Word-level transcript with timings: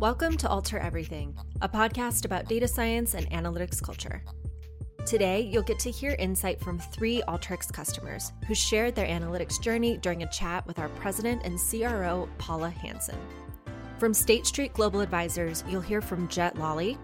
Welcome 0.00 0.38
to 0.38 0.48
Alter 0.48 0.78
Everything, 0.78 1.36
a 1.60 1.68
podcast 1.68 2.24
about 2.24 2.48
data 2.48 2.66
science 2.66 3.12
and 3.12 3.28
analytics 3.32 3.82
culture. 3.82 4.22
Today, 5.04 5.42
you'll 5.42 5.62
get 5.62 5.78
to 5.80 5.90
hear 5.90 6.16
insight 6.18 6.58
from 6.58 6.78
three 6.78 7.20
Alteryx 7.28 7.70
customers 7.70 8.32
who 8.46 8.54
shared 8.54 8.94
their 8.94 9.06
analytics 9.06 9.60
journey 9.60 9.98
during 9.98 10.22
a 10.22 10.30
chat 10.30 10.66
with 10.66 10.78
our 10.78 10.88
president 10.88 11.42
and 11.44 11.60
CRO, 11.60 12.30
Paula 12.38 12.70
Hansen. 12.70 13.18
From 13.98 14.14
State 14.14 14.46
Street 14.46 14.72
Global 14.72 15.02
Advisors, 15.02 15.64
you'll 15.68 15.82
hear 15.82 16.00
from 16.00 16.28
Jet 16.28 16.56
Lawley. 16.56 16.96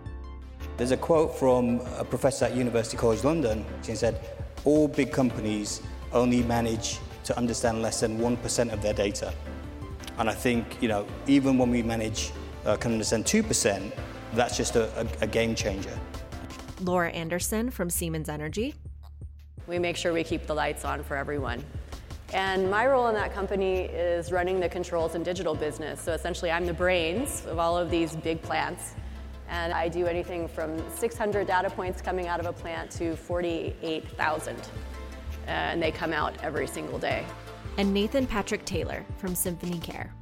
There's 0.78 0.92
a 0.92 0.96
quote 0.96 1.38
from 1.38 1.80
a 1.98 2.04
professor 2.04 2.46
at 2.46 2.56
University 2.56 2.96
College 2.96 3.24
London. 3.24 3.66
She 3.82 3.94
said, 3.94 4.18
All 4.64 4.88
big 4.88 5.12
companies 5.12 5.82
only 6.14 6.42
manage 6.44 6.98
to 7.24 7.36
understand 7.36 7.82
less 7.82 8.00
than 8.00 8.18
1% 8.18 8.72
of 8.72 8.80
their 8.80 8.94
data. 8.94 9.34
And 10.16 10.30
I 10.30 10.34
think, 10.34 10.80
you 10.80 10.88
know, 10.88 11.06
even 11.26 11.58
when 11.58 11.70
we 11.70 11.82
manage 11.82 12.32
uh, 12.66 12.76
can 12.76 12.92
understand 12.92 13.24
2%, 13.24 13.92
that's 14.34 14.56
just 14.56 14.76
a, 14.76 15.00
a, 15.00 15.06
a 15.22 15.26
game 15.26 15.54
changer. 15.54 15.98
Laura 16.82 17.10
Anderson 17.10 17.70
from 17.70 17.88
Siemens 17.88 18.28
Energy. 18.28 18.74
We 19.66 19.78
make 19.78 19.96
sure 19.96 20.12
we 20.12 20.24
keep 20.24 20.46
the 20.46 20.54
lights 20.54 20.84
on 20.84 21.02
for 21.02 21.16
everyone. 21.16 21.64
And 22.32 22.70
my 22.70 22.86
role 22.86 23.08
in 23.08 23.14
that 23.14 23.32
company 23.32 23.82
is 23.82 24.32
running 24.32 24.60
the 24.60 24.68
controls 24.68 25.14
and 25.14 25.24
digital 25.24 25.54
business. 25.54 26.00
So 26.00 26.12
essentially, 26.12 26.50
I'm 26.50 26.66
the 26.66 26.74
brains 26.74 27.46
of 27.46 27.58
all 27.58 27.78
of 27.78 27.90
these 27.90 28.16
big 28.16 28.42
plants. 28.42 28.94
And 29.48 29.72
I 29.72 29.88
do 29.88 30.06
anything 30.06 30.48
from 30.48 30.82
600 30.90 31.46
data 31.46 31.70
points 31.70 32.02
coming 32.02 32.26
out 32.26 32.40
of 32.40 32.46
a 32.46 32.52
plant 32.52 32.90
to 32.92 33.16
48,000. 33.16 34.56
And 35.46 35.80
they 35.80 35.92
come 35.92 36.12
out 36.12 36.34
every 36.42 36.66
single 36.66 36.98
day. 36.98 37.24
And 37.78 37.94
Nathan 37.94 38.26
Patrick 38.26 38.64
Taylor 38.64 39.04
from 39.18 39.36
Symphony 39.36 39.78
Care. 39.78 40.12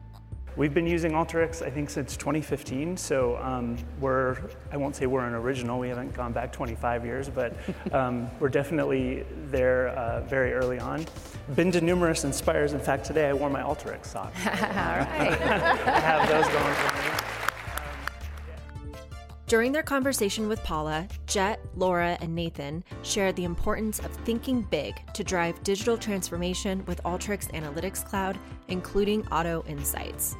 We've 0.57 0.73
been 0.73 0.87
using 0.87 1.13
Alteryx, 1.13 1.63
I 1.63 1.71
think, 1.71 1.91
since 1.91 2.17
2015. 2.17 2.97
So 2.97 3.37
um, 3.39 3.77
we're, 4.01 4.37
I 4.71 4.77
won't 4.77 4.95
say 4.95 5.07
we're 5.07 5.27
an 5.27 5.35
original, 5.35 5.81
we 5.81 5.89
haven't 5.89 6.15
gone 6.15 6.33
back 6.33 6.53
25 6.53 7.05
years, 7.05 7.29
but 7.29 7.57
um, 7.93 8.31
we're 8.39 8.49
definitely 8.49 9.25
there 9.51 9.89
uh, 9.89 10.21
very 10.21 10.53
early 10.53 10.79
on. 10.79 11.07
Been 11.57 11.73
to 11.73 11.81
numerous 11.81 12.23
Inspires. 12.23 12.73
In 12.73 12.79
fact, 12.79 13.05
today 13.05 13.29
I 13.29 13.33
wore 13.33 13.51
my 13.51 13.63
Alteryx 13.63 14.07
socks. 14.07 14.39
All 14.47 14.53
right. 14.53 15.09
I 15.11 16.01
have 16.01 16.29
those 16.29 16.47
going 16.47 16.75
for 16.75 17.03
me. 17.03 17.25
During 19.47 19.73
their 19.73 19.83
conversation 19.83 20.49
with 20.49 20.63
Paula, 20.63 21.07
Jet, 21.27 21.61
Laura, 21.77 22.17
and 22.23 22.35
Nathan 22.35 22.83
shared 23.03 23.37
the 23.37 23.45
importance 23.45 23.99
of 23.99 24.11
thinking 24.25 24.63
big 24.63 24.95
to 25.13 25.23
drive 25.23 25.63
digital 25.63 25.99
transformation 25.99 26.83
with 26.87 27.03
Alteryx 27.03 27.51
Analytics 27.53 28.07
Cloud, 28.07 28.39
including 28.69 29.27
Auto 29.29 29.63
Insights. 29.69 30.35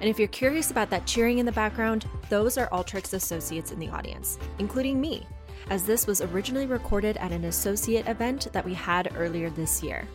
And 0.00 0.08
if 0.08 0.18
you're 0.18 0.28
curious 0.28 0.70
about 0.70 0.90
that 0.90 1.06
cheering 1.06 1.38
in 1.38 1.46
the 1.46 1.52
background, 1.52 2.06
those 2.28 2.56
are 2.56 2.68
Alteryx 2.68 3.14
associates 3.14 3.72
in 3.72 3.80
the 3.80 3.88
audience, 3.88 4.38
including 4.60 5.00
me, 5.00 5.26
as 5.70 5.84
this 5.84 6.06
was 6.06 6.20
originally 6.20 6.66
recorded 6.66 7.16
at 7.16 7.32
an 7.32 7.44
associate 7.46 8.06
event 8.06 8.48
that 8.52 8.64
we 8.64 8.74
had 8.74 9.12
earlier 9.16 9.50
this 9.50 9.82
year. 9.82 10.06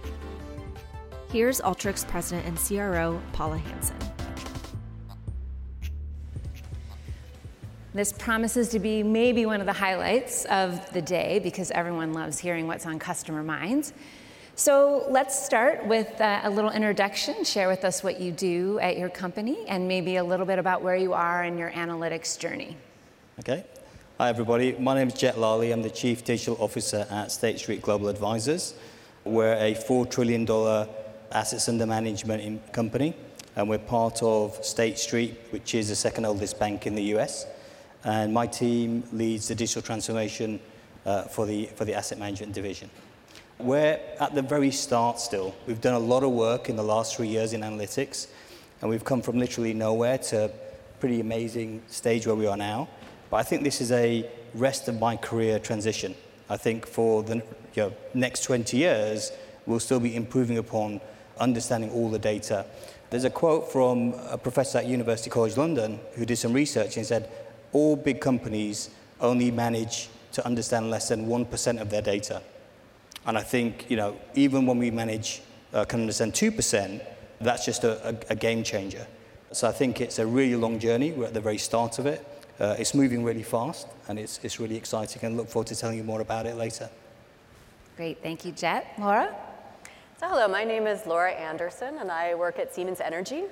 Here's 1.32 1.60
Alteryx 1.60 2.08
President 2.08 2.46
and 2.48 2.58
CRO 2.58 3.22
Paula 3.34 3.58
Hansen. 3.58 3.98
This 7.94 8.14
promises 8.14 8.70
to 8.70 8.80
be 8.80 9.04
maybe 9.04 9.46
one 9.46 9.60
of 9.60 9.68
the 9.68 9.74
highlights 9.74 10.46
of 10.46 10.92
the 10.94 11.02
day 11.02 11.40
because 11.40 11.70
everyone 11.72 12.14
loves 12.14 12.40
hearing 12.40 12.68
what's 12.68 12.86
on 12.86 12.98
customer 12.98 13.44
minds. 13.44 13.94
So 14.56 15.06
let's 15.10 15.46
start 15.46 15.86
with 15.86 16.22
uh, 16.22 16.42
a 16.44 16.50
little 16.50 16.70
introduction. 16.70 17.44
Share 17.44 17.68
with 17.68 17.84
us 17.84 18.04
what 18.04 18.20
you 18.20 18.32
do 18.32 18.80
at 18.80 18.98
your 18.98 19.10
company 19.10 19.66
and 19.68 19.88
maybe 19.88 20.18
a 20.18 20.24
little 20.24 20.46
bit 20.46 20.60
about 20.60 20.84
where 20.84 20.96
you 20.96 21.14
are 21.14 21.44
in 21.44 21.58
your 21.58 21.72
analytics 21.72 22.38
journey. 22.38 22.78
Okay. 23.40 23.66
Hi, 24.20 24.30
everybody. 24.30 24.74
My 24.74 24.94
name 24.94 25.08
is 25.08 25.16
Jet 25.16 25.40
Lally. 25.40 25.72
I'm 25.72 25.82
the 25.82 25.90
Chief 25.90 26.24
Digital 26.24 26.56
Officer 26.60 27.08
at 27.10 27.32
State 27.32 27.58
Street 27.58 27.82
Global 27.82 28.10
Advisors. 28.10 28.76
We're 29.24 29.56
a 29.56 29.74
$4 29.74 30.10
trillion 30.10 30.48
assets 31.32 31.68
under 31.68 31.88
management 31.88 32.72
company, 32.74 33.16
and 33.56 33.68
we're 33.68 33.80
part 33.80 34.22
of 34.22 34.64
State 34.64 35.00
Street, 35.00 35.36
which 35.50 35.74
is 35.74 35.90
the 35.90 35.96
second 35.96 36.26
oldest 36.26 36.60
bank 36.60 36.86
in 36.86 36.94
the 36.94 37.16
US 37.16 37.48
and 38.04 38.34
my 38.34 38.48
team 38.48 39.04
leads 39.12 39.48
the 39.48 39.56
digital 39.56 39.82
transformation 39.82 40.60
uh, 41.06 41.24
for, 41.24 41.46
the, 41.46 41.66
for 41.76 41.86
the 41.86 41.94
asset 41.94 42.20
management 42.20 42.54
division. 42.54 42.90
We're 43.64 43.98
at 44.20 44.36
the 44.36 44.42
very 44.42 44.72
start 44.72 45.22
still. 45.22 45.56
We've 45.68 45.80
done 45.80 45.94
a 45.94 46.00
lot 46.00 46.24
of 46.24 46.32
work 46.32 46.68
in 46.68 46.76
the 46.76 46.84
last 46.84 47.16
three 47.16 47.30
years 47.30 47.54
in 47.54 47.62
analytics, 47.62 48.28
and 48.82 48.90
we've 48.90 49.06
come 49.06 49.22
from 49.22 49.40
literally 49.40 49.74
nowhere 49.74 50.18
to 50.18 50.46
a 50.46 50.50
pretty 51.00 51.22
amazing 51.22 51.82
stage 51.88 52.28
where 52.28 52.36
we 52.36 52.46
are 52.46 52.58
now. 52.58 52.90
But 53.30 53.38
I 53.38 53.44
think 53.44 53.64
this 53.64 53.80
is 53.80 53.94
a 53.94 54.30
rest 54.54 54.90
of 54.90 55.00
my 55.00 55.16
career 55.16 55.60
transition. 55.60 56.14
I 56.50 56.58
think 56.58 56.86
for 56.86 57.24
the 57.24 57.36
you 57.36 57.44
know, 57.84 57.94
next 58.14 58.44
20 58.44 58.76
years, 58.76 59.32
we'll 59.66 59.80
still 59.80 60.02
be 60.02 60.14
improving 60.14 60.58
upon 60.58 61.00
understanding 61.40 61.90
all 61.92 62.10
the 62.10 62.20
data. 62.20 62.66
There's 63.12 63.24
a 63.24 63.30
quote 63.30 63.72
from 63.72 64.14
a 64.30 64.38
professor 64.38 64.80
at 64.80 64.88
University 64.88 65.30
College 65.30 65.56
London 65.56 66.02
who 66.16 66.26
did 66.26 66.36
some 66.36 66.52
research 66.52 66.98
and 66.98 67.06
said, 67.06 67.30
all 67.72 67.96
big 67.96 68.20
companies 68.20 68.90
only 69.22 69.52
manage 69.52 70.10
to 70.34 70.46
understand 70.46 70.92
less 70.92 71.08
than 71.08 71.28
1% 71.28 71.80
of 71.80 71.90
their 71.90 72.02
data. 72.02 72.42
And 73.26 73.38
I 73.38 73.42
think, 73.42 73.90
you 73.90 73.98
know, 73.98 74.18
even 74.36 74.66
when 74.66 74.78
we 74.78 74.92
manage, 74.92 75.42
uh, 75.74 75.86
can 75.86 76.02
understand 76.02 76.34
2%, 76.34 77.02
that's 77.40 77.66
just 77.66 77.84
a, 77.84 78.10
a, 78.10 78.16
a, 78.32 78.36
game 78.36 78.64
changer. 78.64 79.06
So 79.52 79.68
I 79.68 79.72
think 79.72 80.02
it's 80.02 80.20
a 80.20 80.26
really 80.26 80.56
long 80.56 80.80
journey. 80.80 81.12
We're 81.12 81.26
at 81.26 81.34
the 81.34 81.42
very 81.42 81.58
start 81.58 82.00
of 82.00 82.06
it. 82.06 82.26
Uh, 82.60 82.76
it's 82.78 82.94
moving 82.94 83.24
really 83.24 83.44
fast, 83.44 83.88
and 84.08 84.20
it's, 84.20 84.40
it's 84.44 84.60
really 84.60 84.76
exciting, 84.76 85.24
and 85.24 85.38
look 85.38 85.50
forward 85.50 85.68
to 85.68 85.76
telling 85.76 85.98
you 85.98 86.04
more 86.04 86.22
about 86.22 86.46
it 86.46 86.56
later. 86.56 86.90
Great, 87.98 88.22
thank 88.22 88.46
you, 88.46 88.52
Jet. 88.52 88.94
Laura? 89.00 89.34
So 90.20 90.28
hello, 90.28 90.48
my 90.48 90.64
name 90.64 90.88
is 90.88 91.06
Laura 91.06 91.32
Anderson, 91.32 91.98
and 92.00 92.12
I 92.12 92.36
work 92.36 92.60
at 92.60 92.74
Siemens 92.74 93.02
Energy. 93.02 93.44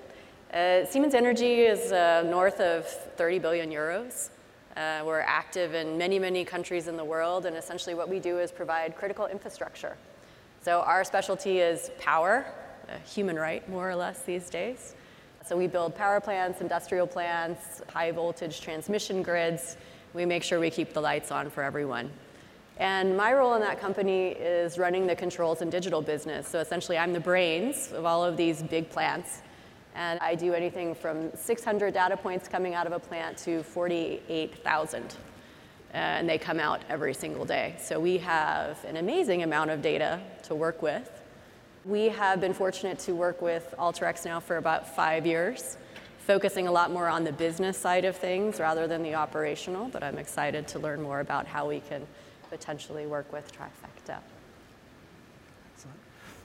Uh, 0.53 0.85
Siemens 0.85 1.13
Energy 1.13 1.61
is 1.61 1.91
uh, 1.91 2.23
north 2.23 2.59
of 2.59 2.85
30 3.17 3.39
billion 3.39 3.69
euros. 3.69 4.29
Uh, 4.77 5.03
we're 5.05 5.19
active 5.19 5.73
in 5.73 5.97
many, 5.97 6.17
many 6.17 6.45
countries 6.45 6.87
in 6.87 6.95
the 6.95 7.03
world, 7.03 7.45
and 7.45 7.57
essentially 7.57 7.93
what 7.93 8.07
we 8.07 8.19
do 8.19 8.39
is 8.39 8.51
provide 8.51 8.95
critical 8.95 9.25
infrastructure. 9.27 9.97
So 10.61 10.81
our 10.81 11.03
specialty 11.03 11.59
is 11.59 11.91
power, 11.99 12.45
a 12.87 12.97
human 12.99 13.35
right, 13.35 13.67
more 13.69 13.89
or 13.89 13.95
less 13.95 14.21
these 14.21 14.49
days. 14.49 14.95
So 15.45 15.57
we 15.57 15.67
build 15.67 15.95
power 15.95 16.21
plants, 16.21 16.61
industrial 16.61 17.07
plants, 17.07 17.81
high 17.89 18.11
voltage 18.11 18.61
transmission 18.61 19.23
grids. 19.23 19.75
We 20.13 20.25
make 20.25 20.43
sure 20.43 20.59
we 20.59 20.69
keep 20.69 20.93
the 20.93 21.01
lights 21.01 21.31
on 21.31 21.49
for 21.49 21.63
everyone. 21.63 22.11
And 22.77 23.17
my 23.17 23.33
role 23.33 23.55
in 23.55 23.61
that 23.61 23.79
company 23.79 24.29
is 24.29 24.77
running 24.77 25.05
the 25.05 25.15
controls 25.15 25.61
and 25.61 25.71
digital 25.71 26.01
business. 26.01 26.47
So 26.47 26.59
essentially, 26.59 26.97
I'm 26.97 27.11
the 27.13 27.19
brains 27.19 27.91
of 27.91 28.05
all 28.05 28.23
of 28.23 28.37
these 28.37 28.63
big 28.63 28.89
plants. 28.89 29.41
And 29.95 30.19
I 30.19 30.35
do 30.35 30.53
anything 30.53 30.95
from 30.95 31.35
600 31.35 31.93
data 31.93 32.15
points 32.15 32.47
coming 32.47 32.73
out 32.75 32.87
of 32.87 32.93
a 32.93 32.99
plant 32.99 33.37
to 33.39 33.63
48,000. 33.63 35.15
And 35.93 36.29
they 36.29 36.37
come 36.37 36.59
out 36.59 36.81
every 36.89 37.13
single 37.13 37.43
day. 37.43 37.75
So 37.79 37.99
we 37.99 38.17
have 38.19 38.83
an 38.85 38.97
amazing 38.97 39.43
amount 39.43 39.71
of 39.71 39.81
data 39.81 40.21
to 40.43 40.55
work 40.55 40.81
with. 40.81 41.21
We 41.83 42.09
have 42.09 42.39
been 42.39 42.53
fortunate 42.53 42.99
to 42.99 43.13
work 43.13 43.41
with 43.41 43.73
Alteryx 43.77 44.23
now 44.23 44.39
for 44.39 44.57
about 44.57 44.95
five 44.95 45.25
years, 45.25 45.77
focusing 46.19 46.67
a 46.67 46.71
lot 46.71 46.91
more 46.91 47.09
on 47.09 47.23
the 47.23 47.33
business 47.33 47.77
side 47.77 48.05
of 48.05 48.15
things 48.15 48.59
rather 48.59 48.87
than 48.87 49.01
the 49.03 49.15
operational, 49.15 49.89
but 49.89 50.03
I'm 50.03 50.19
excited 50.19 50.67
to 50.69 50.79
learn 50.79 51.01
more 51.01 51.19
about 51.19 51.47
how 51.47 51.67
we 51.67 51.79
can 51.79 52.05
potentially 52.49 53.07
work 53.07 53.33
with 53.33 53.51
Trifacta. 53.51 54.19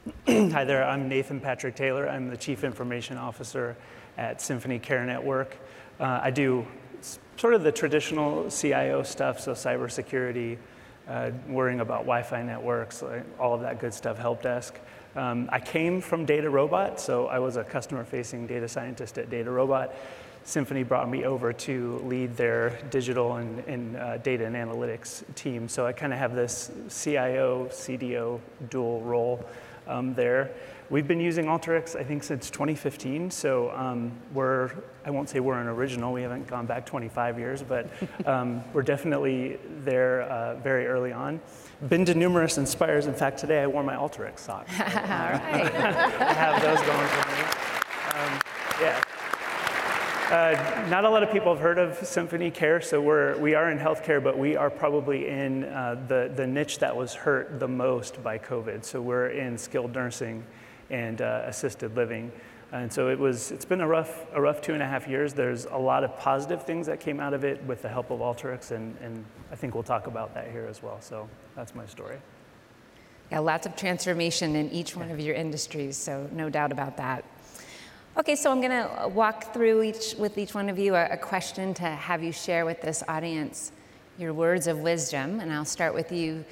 Hi 0.29 0.63
there, 0.63 0.85
I'm 0.85 1.09
Nathan 1.09 1.41
Patrick 1.41 1.75
Taylor. 1.75 2.09
I'm 2.09 2.29
the 2.29 2.37
Chief 2.37 2.63
Information 2.63 3.17
Officer 3.17 3.77
at 4.17 4.41
Symphony 4.41 4.79
Care 4.79 5.05
Network. 5.05 5.57
Uh, 5.99 6.21
I 6.23 6.31
do 6.31 6.65
sort 7.37 7.55
of 7.55 7.65
the 7.65 7.73
traditional 7.73 8.49
CIO 8.49 9.03
stuff, 9.03 9.41
so 9.41 9.51
cybersecurity, 9.51 10.59
uh, 11.09 11.33
worrying 11.49 11.81
about 11.81 12.03
Wi-Fi 12.03 12.41
networks, 12.45 13.03
all 13.41 13.55
of 13.55 13.63
that 13.63 13.81
good 13.81 13.93
stuff, 13.93 14.17
help 14.17 14.43
desk. 14.43 14.79
Um, 15.17 15.49
I 15.51 15.59
came 15.59 16.01
from 16.01 16.25
DataRobot, 16.25 17.01
so 17.01 17.27
I 17.27 17.41
was 17.41 17.57
a 17.57 17.65
customer-facing 17.65 18.47
data 18.47 18.69
scientist 18.69 19.19
at 19.19 19.29
DataRobot. 19.29 19.91
Symphony 20.45 20.85
brought 20.85 21.11
me 21.11 21.25
over 21.25 21.53
to 21.53 21.99
lead 22.05 22.37
their 22.37 22.79
digital 22.91 23.37
and, 23.37 23.59
and 23.67 23.97
uh, 23.97 24.19
data 24.19 24.47
and 24.47 24.55
analytics 24.55 25.25
team. 25.35 25.69
So 25.69 25.85
I 25.85 25.93
kind 25.93 26.13
of 26.13 26.21
have 26.21 26.37
this 26.37 26.71
CIO, 26.89 27.67
CDO 27.73 28.39
dual 28.71 29.01
role 29.01 29.45
um, 29.87 30.15
there. 30.15 30.51
We've 30.89 31.09
been 31.09 31.21
using 31.21 31.47
Alteryx, 31.47 31.97
I 31.97 32.05
think, 32.05 32.23
since 32.23 32.49
2015. 32.49 33.31
So 33.31 33.71
um, 33.73 34.13
we're, 34.33 34.71
I 35.05 35.11
won't 35.11 35.29
say 35.29 35.41
we're 35.41 35.61
an 35.61 35.67
original, 35.67 36.13
we 36.13 36.23
haven't 36.23 36.47
gone 36.47 36.67
back 36.67 36.87
25 36.87 37.39
years, 37.39 37.63
but 37.63 37.91
um, 38.27 38.63
we're 38.73 38.83
definitely 38.83 39.59
there 39.81 40.23
uh, 40.23 40.55
very 40.57 40.87
early 40.87 41.13
on. 41.13 41.41
Been 41.89 42.05
to 42.05 42.15
numerous 42.15 42.57
Inspires. 42.57 43.07
In 43.07 43.15
fact, 43.15 43.39
today 43.39 43.63
I 43.63 43.67
wore 43.67 43.83
my 43.83 43.97
Alteryx 43.97 44.39
socks. 44.39 44.75
So, 44.77 44.85
All 44.85 44.91
right. 44.91 45.43
I 45.43 46.33
have 46.33 46.63
those 46.63 46.81
going 46.87 47.09
for 47.09 47.61
me. 47.61 47.66
Uh, 50.27 50.85
not 50.91 51.05
a 51.05 51.09
lot 51.09 51.23
of 51.23 51.31
people 51.31 51.55
have 51.55 51.63
heard 51.63 51.79
of 51.79 52.05
Symphony 52.05 52.51
Care, 52.51 52.81
so 52.81 53.01
we're, 53.01 53.39
we 53.39 53.55
are 53.55 53.71
in 53.71 53.79
healthcare, 53.79 54.21
but 54.21 54.37
we 54.37 54.57
are 54.57 54.69
probably 54.69 55.29
in 55.29 55.63
uh, 55.63 56.05
the, 56.09 56.33
the 56.35 56.45
niche 56.45 56.81
that 56.81 56.97
was 56.97 57.15
hurt 57.15 57.61
the 57.61 57.69
most 57.69 58.21
by 58.25 58.37
COVID. 58.37 58.85
So 58.85 59.01
we're 59.01 59.29
in 59.29 59.57
skilled 59.57 59.95
nursing 59.95 60.43
and 60.91 61.23
uh, 61.23 61.43
assisted 61.47 61.95
living. 61.95 62.33
And 62.73 62.93
so 62.93 63.09
it 63.09 63.17
was, 63.17 63.53
it's 63.53 63.65
been 63.65 63.81
a 63.81 63.87
rough, 63.87 64.27
a 64.35 64.41
rough 64.41 64.61
two 64.61 64.75
and 64.75 64.83
a 64.83 64.87
half 64.87 65.07
years. 65.07 65.33
There's 65.33 65.67
a 65.67 65.79
lot 65.79 66.03
of 66.03 66.19
positive 66.19 66.65
things 66.65 66.89
that 66.89 66.99
came 66.99 67.21
out 67.21 67.33
of 67.33 67.45
it 67.45 67.63
with 67.63 67.83
the 67.83 67.89
help 67.89 68.11
of 68.11 68.19
Alteryx, 68.19 68.73
and, 68.73 68.97
and 69.01 69.25
I 69.53 69.55
think 69.55 69.75
we'll 69.75 69.85
talk 69.85 70.09
about 70.09 70.35
that 70.35 70.51
here 70.51 70.67
as 70.69 70.83
well. 70.83 71.01
So 71.01 71.29
that's 71.55 71.73
my 71.73 71.87
story. 71.87 72.17
Yeah, 73.31 73.39
lots 73.39 73.65
of 73.65 73.77
transformation 73.77 74.57
in 74.57 74.73
each 74.73 74.97
one 74.97 75.13
of 75.13 75.21
your 75.21 75.37
industries, 75.37 75.97
so 75.97 76.29
no 76.33 76.51
doubt 76.51 76.73
about 76.73 76.97
that. 76.97 77.25
Okay, 78.19 78.35
so 78.35 78.51
I'm 78.51 78.63
going 78.63 78.71
to 78.71 79.09
walk 79.09 79.53
through 79.53 79.83
each 79.83 80.15
with 80.19 80.39
each 80.39 80.55
one 80.55 80.71
of 80.71 80.79
you 80.79 80.95
a, 80.95 81.05
a 81.11 81.17
question 81.19 81.75
to 81.75 81.83
have 81.83 82.23
you 82.23 82.33
share 82.33 82.65
with 82.65 82.81
this 82.81 83.03
audience 83.09 83.73
your 84.17 84.33
words 84.33 84.67
of 84.67 84.79
wisdom, 84.79 85.41
and 85.41 85.53
I'll 85.53 85.67
start 85.67 85.93
with 85.93 86.11
you, 86.11 86.43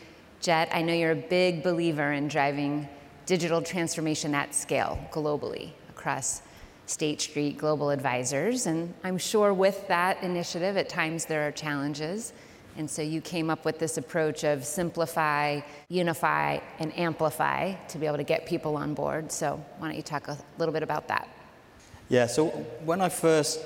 Jet. 0.43 0.69
I 0.72 0.82
know 0.82 0.93
you're 0.93 1.12
a 1.12 1.16
big 1.16 1.62
believer 1.62 2.12
in 2.12 2.28
driving 2.28 2.87
digital 3.25 3.62
transformation 3.62 4.34
at 4.34 4.55
scale 4.55 4.99
globally 5.11 5.70
across 5.88 6.43
State 6.84 7.22
Street 7.22 7.56
Global 7.56 7.88
Advisors. 7.88 8.67
And 8.67 8.93
I'm 9.02 9.17
sure 9.17 9.55
with 9.55 9.88
that 9.88 10.22
initiative, 10.22 10.76
at 10.76 10.90
times 10.90 11.25
there 11.25 11.49
are 11.49 11.50
challenges. 11.50 12.34
And 12.76 12.90
so 12.90 13.00
you 13.00 13.22
came 13.22 13.49
up 13.49 13.64
with 13.64 13.78
this 13.78 13.96
approach 13.96 14.44
of 14.44 14.67
simplify, 14.67 15.62
unify, 15.88 16.58
and 16.78 16.94
amplify 16.99 17.72
to 17.72 17.96
be 17.96 18.05
able 18.05 18.19
to 18.19 18.22
get 18.22 18.44
people 18.44 18.76
on 18.76 18.93
board. 18.93 19.32
So 19.32 19.64
why 19.78 19.88
don't 19.88 19.96
you 19.96 20.02
talk 20.02 20.28
a 20.28 20.37
little 20.58 20.75
bit 20.75 20.82
about 20.82 21.08
that? 21.08 21.26
Yeah, 22.10 22.26
so 22.26 22.48
when 22.84 23.00
I 23.00 23.08
first 23.08 23.60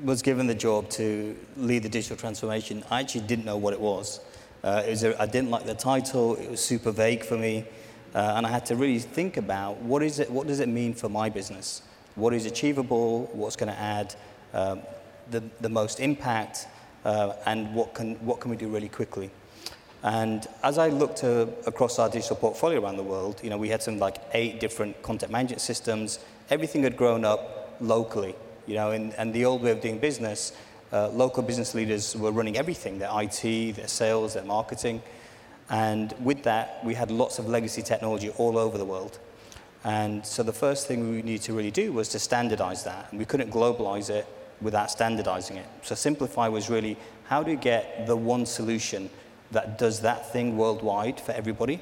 was 0.00 0.22
given 0.22 0.46
the 0.46 0.54
job 0.54 0.88
to 0.90 1.36
lead 1.58 1.82
the 1.82 1.90
digital 1.90 2.16
transformation, 2.16 2.82
I 2.90 3.00
actually 3.00 3.26
didn't 3.26 3.44
know 3.44 3.58
what 3.58 3.74
it 3.74 3.80
was. 3.80 4.20
Uh, 4.64 4.82
it 4.86 4.90
was 4.90 5.04
a, 5.04 5.20
I 5.20 5.26
didn't 5.26 5.50
like 5.50 5.66
the 5.66 5.74
title, 5.74 6.36
it 6.36 6.50
was 6.50 6.64
super 6.64 6.90
vague 6.90 7.22
for 7.22 7.36
me. 7.36 7.66
Uh, 8.14 8.32
and 8.36 8.46
I 8.46 8.50
had 8.50 8.64
to 8.66 8.76
really 8.76 8.98
think 8.98 9.36
about 9.36 9.76
what 9.82 10.02
is 10.02 10.20
it, 10.20 10.30
what 10.30 10.46
does 10.46 10.60
it 10.60 10.70
mean 10.70 10.94
for 10.94 11.10
my 11.10 11.28
business? 11.28 11.82
What 12.14 12.32
is 12.32 12.46
achievable? 12.46 13.28
What's 13.34 13.56
going 13.56 13.70
to 13.70 13.78
add 13.78 14.14
um, 14.54 14.80
the, 15.30 15.42
the 15.60 15.68
most 15.68 16.00
impact? 16.00 16.68
Uh, 17.04 17.34
and 17.44 17.74
what 17.74 17.92
can, 17.92 18.14
what 18.24 18.40
can 18.40 18.50
we 18.50 18.56
do 18.56 18.68
really 18.68 18.88
quickly? 18.88 19.30
And 20.02 20.46
as 20.62 20.78
I 20.78 20.88
looked 20.88 21.24
uh, 21.24 21.46
across 21.66 21.98
our 21.98 22.08
digital 22.08 22.36
portfolio 22.36 22.80
around 22.80 22.96
the 22.96 23.02
world, 23.02 23.40
you 23.42 23.50
know, 23.50 23.58
we 23.58 23.68
had 23.68 23.82
some 23.82 23.98
like 23.98 24.16
eight 24.32 24.60
different 24.60 25.02
content 25.02 25.30
management 25.30 25.60
systems. 25.60 26.20
Everything 26.48 26.82
had 26.82 26.96
grown 26.96 27.24
up 27.26 27.65
locally, 27.80 28.34
you 28.66 28.74
know, 28.74 28.90
and, 28.90 29.14
and 29.14 29.32
the 29.32 29.44
old 29.44 29.62
way 29.62 29.70
of 29.70 29.80
doing 29.80 29.98
business, 29.98 30.52
uh, 30.92 31.08
local 31.08 31.42
business 31.42 31.74
leaders 31.74 32.16
were 32.16 32.30
running 32.30 32.56
everything, 32.56 32.98
their 32.98 33.10
IT, 33.12 33.76
their 33.76 33.88
sales, 33.88 34.34
their 34.34 34.44
marketing. 34.44 35.02
And 35.68 36.14
with 36.20 36.44
that, 36.44 36.84
we 36.84 36.94
had 36.94 37.10
lots 37.10 37.38
of 37.38 37.48
legacy 37.48 37.82
technology 37.82 38.30
all 38.30 38.56
over 38.56 38.78
the 38.78 38.84
world. 38.84 39.18
And 39.84 40.24
so 40.24 40.42
the 40.42 40.52
first 40.52 40.86
thing 40.86 41.10
we 41.10 41.22
needed 41.22 41.42
to 41.42 41.52
really 41.52 41.70
do 41.70 41.92
was 41.92 42.08
to 42.10 42.18
standardize 42.18 42.84
that. 42.84 43.08
And 43.10 43.18
we 43.18 43.24
couldn't 43.24 43.50
globalize 43.50 44.10
it 44.10 44.26
without 44.60 44.90
standardizing 44.90 45.56
it. 45.56 45.66
So 45.82 45.94
Simplify 45.94 46.48
was 46.48 46.70
really 46.70 46.96
how 47.24 47.42
do 47.42 47.50
you 47.50 47.56
get 47.56 48.06
the 48.06 48.16
one 48.16 48.46
solution 48.46 49.10
that 49.50 49.78
does 49.78 50.00
that 50.00 50.32
thing 50.32 50.56
worldwide 50.56 51.20
for 51.20 51.32
everybody? 51.32 51.80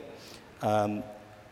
Um, 0.62 1.02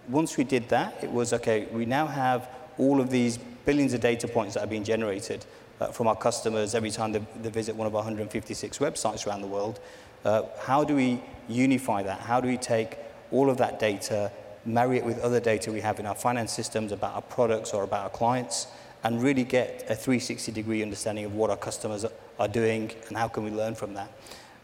once 0.09 0.37
we 0.37 0.45
did 0.45 0.69
that, 0.71 1.03
it 1.03 1.11
was 1.11 1.33
okay, 1.33 1.67
we 1.73 1.87
now 1.87 2.07
have 2.07 2.49
all 2.79 3.01
of 3.01 3.11
these 3.11 3.39
billions 3.65 3.93
of 3.95 4.01
data 4.01 4.29
points 4.29 4.55
that 4.55 4.65
are 4.65 4.69
being 4.69 4.85
generated 4.85 5.45
uh, 5.81 5.89
from 5.89 6.07
our 6.07 6.17
customers 6.17 6.75
every 6.75 6.91
time 6.91 7.13
they, 7.13 7.25
they 7.41 7.51
visit 7.51 7.75
one 7.75 7.87
of 7.87 7.95
our 7.95 8.03
156 8.03 8.79
websites 8.79 9.27
around 9.27 9.41
the 9.41 9.47
world. 9.47 9.81
Uh, 10.25 10.43
how 10.61 10.85
do 10.85 10.95
we 10.95 11.23
unify 11.49 12.03
that? 12.03 12.21
How 12.21 12.41
do 12.41 12.49
we 12.49 12.57
take 12.57 12.99
all 13.31 13.51
of 13.51 13.57
that 13.59 13.79
data, 13.79 14.31
marry 14.65 14.99
it 14.99 15.05
with 15.05 15.19
other 15.21 15.41
data 15.41 15.73
we 15.73 15.81
have 15.81 15.99
in 15.99 16.07
our 16.07 16.15
finance 16.15 16.53
systems 16.53 16.93
about 16.93 17.15
our 17.15 17.23
products 17.23 17.73
or 17.73 17.83
about 17.83 18.05
our 18.05 18.11
clients, 18.11 18.67
and 19.05 19.23
really 19.23 19.43
get 19.43 19.83
a 19.89 19.95
360 19.95 20.53
degree 20.53 20.83
understanding 20.83 21.25
of 21.25 21.35
what 21.35 21.51
our 21.51 21.57
customers 21.57 22.05
are 22.39 22.49
doing 22.49 22.93
and 23.09 23.17
how 23.17 23.27
can 23.27 23.43
we 23.45 23.51
learn 23.51 23.75
from 23.75 23.95
that? 23.95 24.13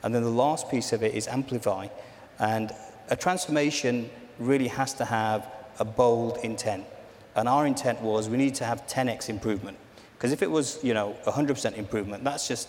And 0.02 0.14
then 0.14 0.22
the 0.22 0.30
last 0.30 0.70
piece 0.70 0.92
of 0.92 1.02
it 1.02 1.14
is 1.14 1.26
amplify. 1.26 1.88
And 2.38 2.70
a 3.10 3.16
transformation 3.16 4.10
really 4.38 4.68
has 4.68 4.94
to 4.94 5.04
have 5.04 5.50
a 5.80 5.84
bold 5.84 6.38
intent. 6.44 6.84
And 7.38 7.48
our 7.48 7.66
intent 7.66 8.00
was 8.02 8.28
we 8.28 8.36
need 8.36 8.54
to 8.56 8.64
have 8.64 8.86
10x 8.86 9.28
improvement. 9.28 9.76
Because 10.16 10.32
if 10.32 10.42
it 10.42 10.50
was, 10.50 10.82
you 10.82 10.94
know, 10.94 11.16
100% 11.24 11.76
improvement, 11.76 12.24
that's 12.24 12.48
just 12.48 12.68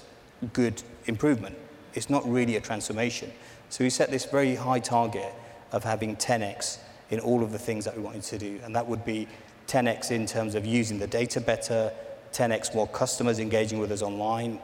good 0.53 0.83
improvement. 1.05 1.57
It's 1.95 2.09
not 2.09 2.29
really 2.29 2.55
a 2.55 2.61
transformation. 2.61 3.31
So 3.69 3.83
we 3.83 3.89
set 3.89 4.11
this 4.11 4.25
very 4.25 4.55
high 4.55 4.79
target 4.79 5.33
of 5.71 5.83
having 5.83 6.15
10x 6.15 6.77
in 7.09 7.19
all 7.19 7.43
of 7.43 7.51
the 7.51 7.57
things 7.57 7.85
that 7.85 7.97
we 7.97 8.03
wanted 8.03 8.21
to 8.23 8.37
do. 8.37 8.59
And 8.63 8.75
that 8.75 8.87
would 8.87 9.03
be 9.03 9.27
10x 9.67 10.11
in 10.11 10.27
terms 10.27 10.53
of 10.53 10.65
using 10.65 10.99
the 10.99 11.07
data 11.07 11.41
better, 11.41 11.91
10x 12.31 12.75
more 12.75 12.87
customers 12.87 13.39
engaging 13.39 13.79
with 13.79 13.91
us 13.91 14.03
online. 14.03 14.59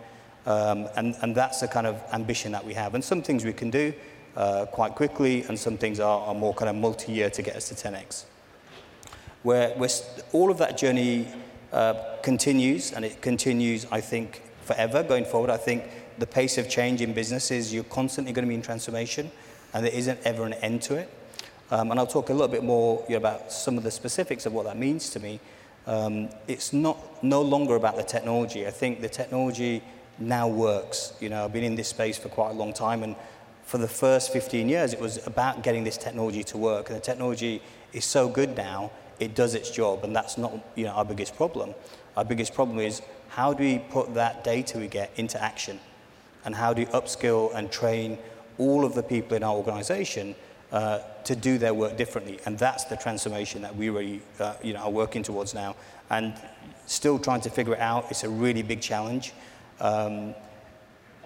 Um, 0.46 0.88
and, 0.96 1.16
and 1.24 1.36
that's 1.36 1.62
the 1.62 1.68
kind 1.68 1.88
of 1.88 2.00
ambition 2.14 2.52
that 2.52 2.64
we 2.64 2.76
have. 2.76 2.94
And 2.94 3.04
some 3.04 3.24
things 3.24 3.44
we 3.44 3.54
can 3.54 3.72
do 3.72 3.92
uh, 4.36 4.68
quite 4.68 4.94
quickly, 4.94 5.44
and 5.44 5.58
some 5.58 5.78
things 5.78 6.00
are, 6.00 6.22
are 6.28 6.36
more 6.36 6.54
kind 6.54 6.70
of 6.70 6.76
multi 6.76 7.12
year 7.12 7.32
to 7.32 7.42
get 7.42 7.56
us 7.56 7.70
to 7.70 7.76
10x. 7.76 8.26
Where, 9.46 9.76
all 10.32 10.50
of 10.50 10.58
that 10.58 10.76
journey 10.76 11.28
uh, 11.72 11.94
continues, 12.24 12.92
and 12.94 13.06
it 13.06 13.22
continues, 13.22 13.86
I 13.92 14.02
think, 14.02 14.42
forever 14.64 15.04
going 15.04 15.24
forward. 15.24 15.52
I 15.52 15.58
think 15.58 15.84
the 16.18 16.26
pace 16.26 16.58
of 16.58 16.68
change 16.68 17.00
in 17.00 17.14
businesses, 17.14 17.72
you're 17.72 17.84
constantly 17.84 18.34
going 18.34 18.46
to 18.46 18.50
be 18.50 18.56
in 18.56 18.64
transformation, 18.64 19.30
and 19.72 19.86
there 19.86 19.94
isn't 19.94 20.20
ever 20.26 20.46
an 20.46 20.54
end 20.54 20.82
to 20.82 20.96
it. 20.96 21.12
Um, 21.70 21.92
and 21.92 22.00
I'll 22.00 22.08
talk 22.08 22.30
a 22.30 22.34
little 22.34 22.48
bit 22.48 22.64
more 22.64 23.06
you 23.08 23.12
know, 23.12 23.18
about 23.18 23.52
some 23.52 23.78
of 23.78 23.84
the 23.84 23.92
specifics 23.92 24.48
of 24.48 24.54
what 24.54 24.66
that 24.66 24.80
means 24.80 25.12
to 25.12 25.20
me. 25.20 25.40
Um, 25.86 26.30
it's 26.48 26.74
not 26.74 27.24
no 27.24 27.44
longer 27.44 27.76
about 27.76 27.98
the 27.98 28.04
technology. 28.04 28.66
I 28.66 28.72
think 28.72 29.00
the 29.00 29.10
technology 29.10 29.84
now 30.18 30.48
works. 30.48 31.14
You 31.20 31.30
know, 31.30 31.46
I've 31.46 31.54
been 31.54 31.64
in 31.64 31.76
this 31.76 31.90
space 31.90 32.18
for 32.18 32.30
quite 32.30 32.50
a 32.50 32.56
long 32.56 32.74
time, 32.74 33.04
and 33.04 33.16
for 33.64 33.78
the 33.78 33.88
first 33.88 34.34
15 34.34 34.68
years, 34.70 34.92
it 34.92 35.00
was 35.00 35.24
about 35.28 35.62
getting 35.62 35.84
this 35.84 35.98
technology 35.98 36.44
to 36.46 36.58
work. 36.58 36.90
And 36.90 36.98
the 36.98 37.02
technology 37.02 37.62
is 37.94 38.06
so 38.06 38.28
good 38.28 38.58
now, 38.58 38.90
it 39.20 39.36
does 39.36 39.56
its 39.56 39.70
job, 39.70 40.04
and 40.04 40.16
that's 40.16 40.38
not 40.38 40.54
you 40.76 40.86
know, 40.86 40.92
our 40.92 41.06
biggest 41.06 41.36
problem. 41.36 41.74
Our 42.18 42.26
biggest 42.26 42.54
problem 42.54 42.80
is 42.80 43.02
how 43.30 43.54
do 43.54 43.64
we 43.64 43.80
put 43.80 44.14
that 44.14 44.44
data 44.44 44.78
we 44.78 44.88
get 44.88 45.12
into 45.16 45.42
action? 45.42 45.80
and 46.46 46.56
how 46.56 46.74
do 46.74 46.84
we 46.84 46.86
upskill 46.88 47.54
and 47.56 47.72
train 47.72 48.18
all 48.58 48.86
of 48.86 48.94
the 48.94 49.04
people 49.04 49.36
in 49.36 49.44
our 49.44 49.56
organization 49.56 50.36
uh, 50.72 51.00
to 51.24 51.36
do 51.36 51.58
their 51.58 51.74
work 51.74 51.98
differently. 51.98 52.40
And 52.46 52.58
that's 52.58 52.86
the 52.86 52.96
transformation 52.96 53.62
that 53.64 53.76
we 53.76 53.90
really 53.90 54.22
uh, 54.40 54.54
you 54.64 54.74
know, 54.74 54.82
are 54.82 54.92
working 54.92 55.24
towards 55.24 55.54
now. 55.54 55.76
And 56.10 56.34
still 56.86 57.20
trying 57.20 57.42
to 57.42 57.50
figure 57.50 57.74
it 57.74 57.80
out. 57.80 58.06
It's 58.12 58.24
a 58.24 58.30
really 58.30 58.62
big 58.62 58.80
challenge. 58.80 59.34
Um, 59.80 60.36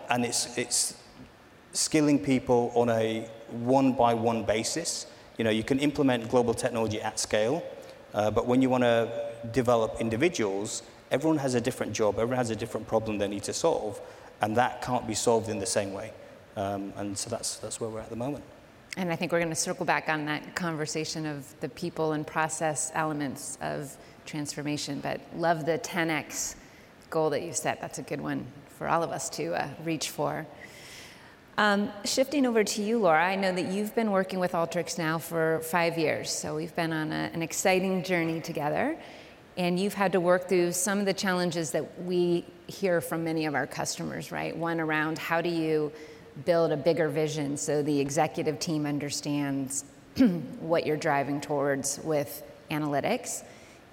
and 0.09 0.25
it's, 0.25 0.57
it's 0.57 0.95
skilling 1.73 2.17
people 2.17 2.71
on 2.73 2.89
a 2.89 3.29
one 3.51 3.93
by 3.93 4.13
one 4.13 4.43
basis. 4.43 5.05
You 5.37 5.43
know, 5.43 5.51
you 5.51 5.63
can 5.63 5.79
implement 5.79 6.29
global 6.29 6.53
technology 6.53 7.01
at 7.01 7.19
scale, 7.19 7.63
uh, 8.13 8.31
but 8.31 8.45
when 8.45 8.61
you 8.61 8.69
want 8.69 8.83
to 8.83 9.31
develop 9.51 9.99
individuals, 9.99 10.83
everyone 11.11 11.37
has 11.37 11.53
a 11.53 11.61
different 11.61 11.93
job, 11.93 12.15
everyone 12.15 12.37
has 12.37 12.49
a 12.49 12.55
different 12.55 12.87
problem 12.87 13.17
they 13.17 13.27
need 13.27 13.43
to 13.43 13.53
solve 13.53 14.01
and 14.41 14.55
that 14.55 14.81
can't 14.81 15.07
be 15.07 15.13
solved 15.13 15.49
in 15.49 15.59
the 15.59 15.65
same 15.65 15.93
way. 15.93 16.11
Um, 16.55 16.93
and 16.97 17.17
so 17.17 17.29
that's, 17.29 17.57
that's 17.57 17.79
where 17.79 17.89
we're 17.89 17.99
at 17.99 18.09
the 18.09 18.15
moment. 18.15 18.43
And 18.97 19.11
I 19.11 19.15
think 19.15 19.31
we're 19.31 19.39
going 19.39 19.49
to 19.49 19.55
circle 19.55 19.85
back 19.85 20.09
on 20.09 20.25
that 20.25 20.55
conversation 20.55 21.25
of 21.25 21.59
the 21.59 21.69
people 21.69 22.13
and 22.13 22.25
process 22.25 22.91
elements 22.95 23.57
of 23.61 23.95
transformation, 24.25 24.99
but 25.01 25.21
love 25.35 25.65
the 25.65 25.79
10x 25.79 26.55
goal 27.09 27.29
that 27.29 27.43
you 27.43 27.53
set. 27.53 27.79
That's 27.81 27.99
a 27.99 28.03
good 28.03 28.21
one 28.21 28.45
for 28.77 28.87
all 28.87 29.03
of 29.03 29.11
us 29.11 29.29
to 29.31 29.53
uh, 29.53 29.67
reach 29.83 30.09
for. 30.09 30.45
Um, 31.59 31.91
shifting 32.05 32.45
over 32.45 32.63
to 32.63 32.81
you, 32.81 32.99
Laura, 32.99 33.21
I 33.21 33.35
know 33.35 33.51
that 33.51 33.65
you've 33.65 33.93
been 33.93 34.11
working 34.11 34.39
with 34.39 34.53
Alteryx 34.53 34.97
now 34.97 35.17
for 35.17 35.59
five 35.59 35.97
years, 35.97 36.29
so 36.29 36.55
we've 36.55 36.73
been 36.73 36.93
on 36.93 37.11
a, 37.11 37.29
an 37.33 37.41
exciting 37.41 38.01
journey 38.01 38.39
together 38.39 38.97
and 39.57 39.77
you've 39.77 39.93
had 39.93 40.13
to 40.13 40.21
work 40.21 40.47
through 40.47 40.71
some 40.71 40.99
of 40.99 41.05
the 41.05 41.13
challenges 41.13 41.71
that 41.71 42.01
we 42.03 42.45
hear 42.67 43.01
from 43.01 43.25
many 43.25 43.45
of 43.45 43.55
our 43.55 43.67
customers, 43.67 44.31
right? 44.31 44.55
One 44.55 44.79
around 44.79 45.17
how 45.17 45.41
do 45.41 45.49
you 45.49 45.91
build 46.45 46.71
a 46.71 46.77
bigger 46.77 47.09
vision 47.09 47.57
so 47.57 47.83
the 47.83 47.99
executive 47.99 48.57
team 48.59 48.85
understands 48.85 49.83
what 50.61 50.85
you're 50.85 50.95
driving 50.95 51.41
towards 51.41 51.99
with 52.05 52.41
analytics. 52.71 53.43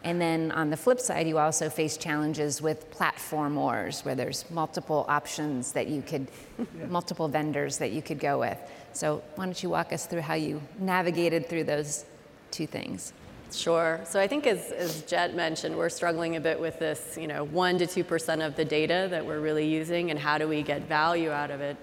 And 0.07 0.21
then 0.21 0.53
on 0.53 0.71
the 0.71 0.77
flip 0.77 1.01
side, 1.01 1.27
you 1.27 1.39
also 1.39 1.69
face 1.69 1.97
challenges 1.97 2.63
with 2.63 2.89
platform 2.93 3.57
wars, 3.57 4.05
where 4.05 4.15
there's 4.15 4.49
multiple 4.53 5.05
options 5.09 5.73
that 5.73 5.89
you 5.89 6.01
could, 6.01 6.29
yeah. 6.59 6.87
multiple 6.87 7.27
vendors 7.27 7.79
that 7.79 7.91
you 7.91 8.03
could 8.03 8.21
go 8.21 8.39
with. 8.39 8.57
So 8.93 9.21
why 9.35 9.47
don't 9.47 9.61
you 9.61 9.69
walk 9.69 9.93
us 9.93 10.07
through 10.07 10.21
how 10.21 10.35
you 10.35 10.63
navigated 10.79 11.49
through 11.49 11.65
those 11.65 12.05
two 12.53 12.69
things? 12.69 13.15
Sure. 13.51 14.01
So 14.05 14.21
I 14.21 14.29
think 14.29 14.47
as, 14.47 14.71
as 14.71 15.03
Jet 15.03 15.35
mentioned, 15.35 15.77
we're 15.77 15.89
struggling 15.89 16.37
a 16.37 16.41
bit 16.41 16.61
with 16.61 16.79
this, 16.79 17.19
you 17.21 17.27
know, 17.27 17.43
1 17.43 17.79
to 17.79 17.87
2% 17.87 18.47
of 18.47 18.55
the 18.55 18.65
data 18.65 19.09
that 19.11 19.27
we're 19.27 19.41
really 19.41 19.67
using 19.67 20.13
and 20.13 20.21
how 20.21 20.39
do 20.39 20.47
we 20.47 20.63
get 20.63 20.83
value 20.83 21.33
out 21.33 21.51
of 21.51 21.61
it. 21.61 21.77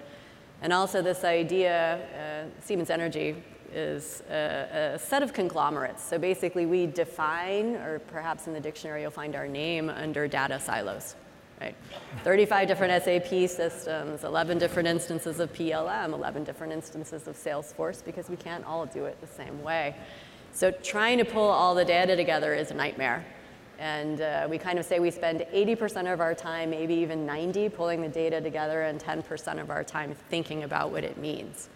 And 0.62 0.72
also 0.72 1.02
this 1.02 1.24
idea, 1.24 2.48
uh, 2.48 2.64
Siemens 2.64 2.88
Energy 2.88 3.36
is 3.74 4.22
a, 4.30 4.94
a, 4.94 4.98
set 4.98 5.22
of 5.22 5.32
conglomerates. 5.32 6.02
So 6.02 6.18
basically 6.18 6.66
we 6.66 6.86
define, 6.86 7.76
or 7.76 7.98
perhaps 7.98 8.46
in 8.46 8.52
the 8.52 8.60
dictionary 8.60 9.02
you'll 9.02 9.10
find 9.10 9.34
our 9.34 9.48
name 9.48 9.90
under 9.90 10.28
data 10.28 10.60
silos. 10.60 11.16
Right? 11.60 11.76
35 12.24 12.68
different 12.68 13.04
SAP 13.04 13.48
systems, 13.48 14.24
11 14.24 14.58
different 14.58 14.88
instances 14.88 15.40
of 15.40 15.52
PLM, 15.52 16.12
11 16.12 16.44
different 16.44 16.72
instances 16.72 17.28
of 17.28 17.36
Salesforce 17.36 18.04
because 18.04 18.28
we 18.28 18.36
can't 18.36 18.64
all 18.64 18.86
do 18.86 19.04
it 19.04 19.20
the 19.20 19.26
same 19.26 19.62
way. 19.62 19.94
So 20.52 20.70
trying 20.70 21.18
to 21.18 21.24
pull 21.24 21.48
all 21.48 21.74
the 21.74 21.84
data 21.84 22.16
together 22.16 22.54
is 22.54 22.70
a 22.70 22.74
nightmare. 22.74 23.24
And 23.78 24.20
uh, 24.20 24.46
we 24.48 24.58
kind 24.58 24.78
of 24.78 24.84
say 24.84 25.00
we 25.00 25.10
spend 25.10 25.40
80% 25.52 26.12
of 26.12 26.20
our 26.20 26.34
time, 26.34 26.70
maybe 26.70 26.94
even 26.94 27.26
90, 27.26 27.68
pulling 27.70 28.02
the 28.02 28.08
data 28.08 28.40
together 28.40 28.82
and 28.82 29.00
10% 29.00 29.60
of 29.60 29.70
our 29.70 29.82
time 29.82 30.14
thinking 30.30 30.62
about 30.62 30.92
what 30.92 31.02
it 31.02 31.18
means. 31.18 31.68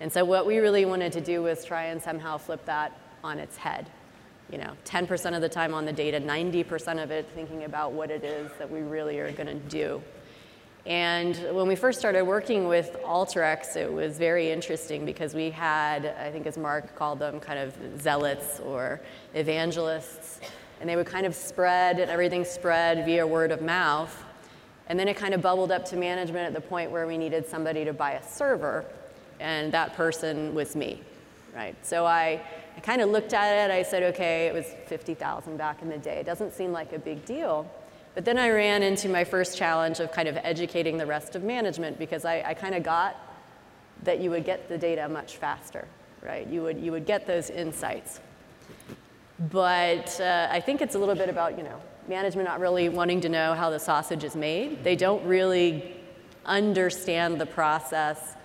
And 0.00 0.12
so 0.12 0.24
what 0.24 0.46
we 0.46 0.58
really 0.58 0.84
wanted 0.84 1.12
to 1.12 1.20
do 1.20 1.42
was 1.42 1.64
try 1.64 1.84
and 1.84 2.02
somehow 2.02 2.38
flip 2.38 2.64
that 2.66 2.98
on 3.22 3.38
its 3.38 3.56
head. 3.56 3.90
You 4.50 4.58
know, 4.58 4.72
10% 4.84 5.34
of 5.34 5.40
the 5.40 5.48
time 5.48 5.72
on 5.72 5.84
the 5.86 5.92
data, 5.92 6.20
90% 6.20 7.02
of 7.02 7.10
it 7.10 7.28
thinking 7.34 7.64
about 7.64 7.92
what 7.92 8.10
it 8.10 8.24
is 8.24 8.50
that 8.58 8.70
we 8.70 8.80
really 8.80 9.18
are 9.18 9.32
going 9.32 9.46
to 9.46 9.54
do. 9.54 10.02
And 10.86 11.34
when 11.56 11.66
we 11.66 11.76
first 11.76 11.98
started 11.98 12.24
working 12.24 12.68
with 12.68 12.94
Alteryx, 13.04 13.74
it 13.74 13.90
was 13.90 14.18
very 14.18 14.50
interesting 14.50 15.06
because 15.06 15.34
we 15.34 15.50
had, 15.50 16.04
I 16.04 16.30
think 16.30 16.46
as 16.46 16.58
Mark 16.58 16.94
called 16.94 17.20
them, 17.20 17.40
kind 17.40 17.58
of 17.58 18.02
zealots 18.02 18.60
or 18.60 19.00
evangelists. 19.32 20.40
And 20.80 20.90
they 20.90 20.96
would 20.96 21.06
kind 21.06 21.24
of 21.24 21.34
spread, 21.34 21.98
and 21.98 22.10
everything 22.10 22.44
spread 22.44 23.06
via 23.06 23.26
word 23.26 23.50
of 23.50 23.62
mouth. 23.62 24.24
And 24.86 24.98
then 24.98 25.08
it 25.08 25.16
kind 25.16 25.32
of 25.32 25.40
bubbled 25.40 25.72
up 25.72 25.86
to 25.86 25.96
management 25.96 26.46
at 26.46 26.52
the 26.52 26.60
point 26.60 26.90
where 26.90 27.06
we 27.06 27.16
needed 27.16 27.46
somebody 27.46 27.86
to 27.86 27.94
buy 27.94 28.12
a 28.12 28.22
server. 28.22 28.84
And 29.40 29.72
that 29.72 29.94
person 29.94 30.54
was 30.54 30.76
me, 30.76 31.00
right? 31.54 31.74
So 31.84 32.06
I, 32.06 32.40
I 32.76 32.80
kind 32.80 33.00
of 33.00 33.10
looked 33.10 33.32
at 33.32 33.70
it. 33.70 33.72
I 33.72 33.82
said, 33.82 34.02
okay, 34.14 34.46
it 34.46 34.54
was 34.54 34.66
50,000 34.86 35.56
back 35.56 35.82
in 35.82 35.88
the 35.88 35.98
day. 35.98 36.16
It 36.16 36.26
doesn't 36.26 36.52
seem 36.54 36.72
like 36.72 36.92
a 36.92 36.98
big 36.98 37.24
deal. 37.24 37.70
But 38.14 38.24
then 38.24 38.38
I 38.38 38.50
ran 38.50 38.82
into 38.82 39.08
my 39.08 39.24
first 39.24 39.56
challenge 39.58 39.98
of 40.00 40.12
kind 40.12 40.28
of 40.28 40.36
educating 40.38 40.96
the 40.96 41.06
rest 41.06 41.34
of 41.34 41.42
management 41.42 41.98
because 41.98 42.24
I, 42.24 42.42
I 42.46 42.54
kind 42.54 42.74
of 42.74 42.82
got 42.82 43.16
that 44.04 44.20
you 44.20 44.30
would 44.30 44.44
get 44.44 44.68
the 44.68 44.78
data 44.78 45.08
much 45.08 45.36
faster, 45.36 45.86
right? 46.22 46.46
You 46.46 46.62
would, 46.62 46.78
you 46.78 46.92
would 46.92 47.06
get 47.06 47.26
those 47.26 47.50
insights. 47.50 48.20
But 49.50 50.20
uh, 50.20 50.48
I 50.50 50.60
think 50.60 50.80
it's 50.80 50.94
a 50.94 50.98
little 50.98 51.16
bit 51.16 51.28
about, 51.28 51.58
you 51.58 51.64
know, 51.64 51.80
management 52.08 52.46
not 52.46 52.60
really 52.60 52.88
wanting 52.88 53.20
to 53.22 53.28
know 53.28 53.54
how 53.54 53.70
the 53.70 53.78
sausage 53.78 54.24
is 54.24 54.36
made. 54.36 54.84
They 54.84 54.94
don't 54.94 55.24
really 55.26 55.96
understand 56.44 57.40
the 57.40 57.46
process. 57.46 58.36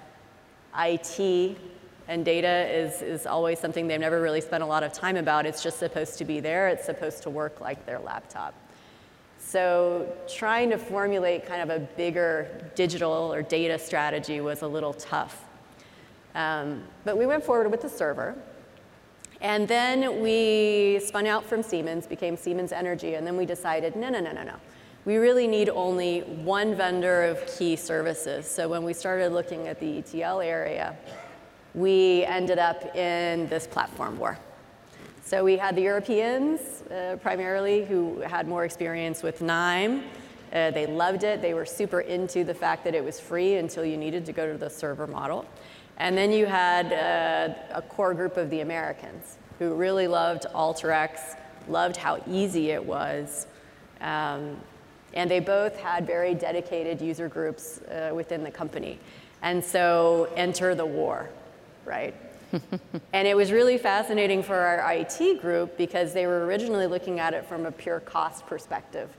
IT 0.78 1.58
and 2.08 2.26
data 2.26 2.68
is, 2.70 3.02
is 3.02 3.26
always 3.28 3.60
something 3.60 3.88
they've 3.88 4.00
never 4.00 4.22
really 4.22 4.42
spent 4.42 4.64
a 4.64 4.66
lot 4.66 4.84
of 4.84 4.92
time 4.92 5.16
about. 5.16 5.46
It's 5.46 5.62
just 5.62 5.78
supposed 5.78 6.18
to 6.18 6.26
be 6.26 6.40
there. 6.40 6.68
It's 6.68 6.86
supposed 6.86 7.24
to 7.24 7.30
work 7.30 7.62
like 7.62 7.86
their 7.86 8.00
laptop. 8.00 8.54
So 9.38 10.12
trying 10.28 10.70
to 10.72 10.78
formulate 10.78 11.46
kind 11.46 11.62
of 11.62 11.70
a 11.70 11.80
bigger 11.80 12.72
digital 12.76 13.34
or 13.34 13.42
data 13.42 13.80
strategy 13.80 14.42
was 14.42 14.64
a 14.64 14.68
little 14.68 14.94
tough. 14.94 15.46
Um, 16.36 16.84
but 17.06 17.18
we 17.18 17.26
went 17.26 17.44
forward 17.44 17.72
with 17.72 17.82
the 17.82 17.90
server. 17.90 18.36
And 19.42 19.68
then 19.68 20.22
we 20.22 21.00
spun 21.00 21.26
out 21.26 21.46
from 21.46 21.64
Siemens, 21.64 22.06
became 22.06 22.36
Siemens 22.36 22.72
Energy, 22.72 23.16
and 23.16 23.26
then 23.26 23.38
we 23.38 23.46
decided, 23.46 23.96
no, 23.96 24.10
no, 24.10 24.20
no, 24.20 24.34
no, 24.34 24.44
no. 24.44 24.56
We 25.10 25.18
really 25.18 25.48
need 25.48 25.70
only 25.70 26.20
one 26.20 26.76
vendor 26.76 27.24
of 27.24 27.44
key 27.58 27.76
services. 27.78 28.48
So 28.48 28.70
when 28.70 28.84
we 28.84 28.94
started 28.94 29.32
looking 29.32 29.68
at 29.68 29.80
the 29.80 29.98
ETL 29.98 30.40
area, 30.40 30.96
we 31.74 32.26
ended 32.26 32.60
up 32.60 32.96
in 32.96 33.50
this 33.50 33.66
platform 33.66 34.20
war. 34.20 34.38
So 35.24 35.44
we 35.44 35.58
had 35.58 35.76
the 35.76 35.82
Europeans 35.82 36.84
uh, 36.92 37.18
primarily 37.24 37.86
who 37.86 38.20
had 38.20 38.48
more 38.48 38.66
experience 38.66 39.24
with 39.24 39.42
KNIME. 39.42 40.04
Uh, 40.54 40.70
they 40.70 40.86
loved 40.86 41.24
it. 41.24 41.42
They 41.42 41.56
were 41.56 41.66
super 41.66 42.02
into 42.02 42.44
the 42.44 42.54
fact 42.54 42.84
that 42.84 42.94
it 42.94 43.04
was 43.04 43.20
free 43.20 43.56
until 43.56 43.84
you 43.84 43.98
needed 43.98 44.28
to 44.28 44.32
go 44.32 44.52
to 44.52 44.60
the 44.60 44.70
server 44.70 45.08
model. 45.08 45.44
And 45.98 46.16
then 46.16 46.32
you 46.32 46.46
had 46.46 46.94
uh, 46.94 47.56
a 47.74 47.82
core 47.82 48.14
group 48.14 48.38
of 48.38 48.52
the 48.52 48.60
Americans 48.60 49.40
who 49.58 49.74
really 49.74 50.06
loved 50.08 50.46
Alteryx, 50.54 51.36
loved 51.68 51.98
how 51.98 52.24
easy 52.28 52.70
it 52.70 52.86
was. 52.86 53.48
Um, 54.02 54.58
and 55.14 55.30
they 55.30 55.40
both 55.40 55.78
had 55.78 56.06
very 56.06 56.34
dedicated 56.34 57.02
user 57.02 57.28
groups 57.28 57.80
uh, 57.82 58.12
within 58.14 58.44
the 58.44 58.52
company. 58.52 59.00
And 59.42 59.64
so 59.64 60.30
enter 60.36 60.76
the 60.76 60.86
war, 60.86 61.30
right? 61.86 62.14
and 63.14 63.28
it 63.28 63.36
was 63.36 63.52
really 63.52 63.78
fascinating 63.78 64.44
for 64.44 64.56
our 64.56 64.94
IT 64.94 65.42
group 65.42 65.78
because 65.78 66.14
they 66.14 66.26
were 66.26 66.46
originally 66.46 66.88
looking 66.88 67.20
at 67.20 67.34
it 67.34 67.46
from 67.46 67.66
a 67.66 67.72
pure 67.72 68.00
cost 68.00 68.46
perspective. 68.48 69.10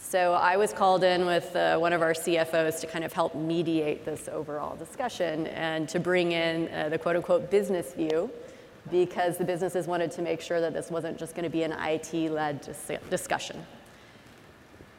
So 0.00 0.34
I 0.34 0.56
was 0.56 0.72
called 0.72 1.02
in 1.02 1.26
with 1.26 1.54
uh, 1.56 1.76
one 1.76 1.92
of 1.92 2.02
our 2.02 2.12
CFOs 2.14 2.80
to 2.80 2.86
kind 2.86 3.04
of 3.04 3.12
help 3.12 3.34
mediate 3.34 4.04
this 4.04 4.28
overall 4.28 4.76
discussion 4.76 5.48
and 5.48 5.88
to 5.88 5.98
bring 5.98 6.32
in 6.32 6.68
uh, 6.72 6.88
the 6.88 6.98
quote 6.98 7.16
unquote 7.16 7.50
business 7.50 7.92
view 7.94 8.30
because 8.90 9.36
the 9.36 9.44
businesses 9.44 9.86
wanted 9.86 10.10
to 10.12 10.22
make 10.22 10.40
sure 10.40 10.60
that 10.60 10.72
this 10.72 10.90
wasn't 10.90 11.18
just 11.18 11.34
going 11.34 11.44
to 11.44 11.50
be 11.50 11.62
an 11.62 11.72
IT 11.72 12.30
led 12.30 12.60
dis- 12.62 12.92
discussion. 13.10 13.66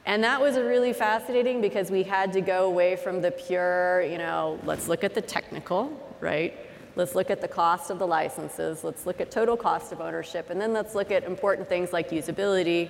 And 0.09 0.23
that 0.23 0.41
was 0.41 0.57
really 0.57 0.91
fascinating 0.91 1.61
because 1.61 1.91
we 1.91 2.01
had 2.01 2.33
to 2.33 2.41
go 2.41 2.65
away 2.65 2.95
from 2.95 3.21
the 3.21 3.29
pure, 3.29 4.01
you 4.01 4.17
know, 4.17 4.59
let's 4.63 4.87
look 4.87 5.03
at 5.03 5.13
the 5.13 5.21
technical, 5.21 5.95
right? 6.19 6.57
Let's 6.95 7.13
look 7.13 7.29
at 7.29 7.41
the 7.41 7.47
cost 7.47 7.91
of 7.91 7.99
the 7.99 8.07
licenses. 8.07 8.83
Let's 8.83 9.05
look 9.05 9.21
at 9.21 9.29
total 9.29 9.55
cost 9.55 9.91
of 9.91 10.01
ownership. 10.01 10.49
And 10.49 10.59
then 10.59 10.73
let's 10.73 10.95
look 10.95 11.11
at 11.11 11.25
important 11.25 11.69
things 11.69 11.93
like 11.93 12.09
usability. 12.09 12.89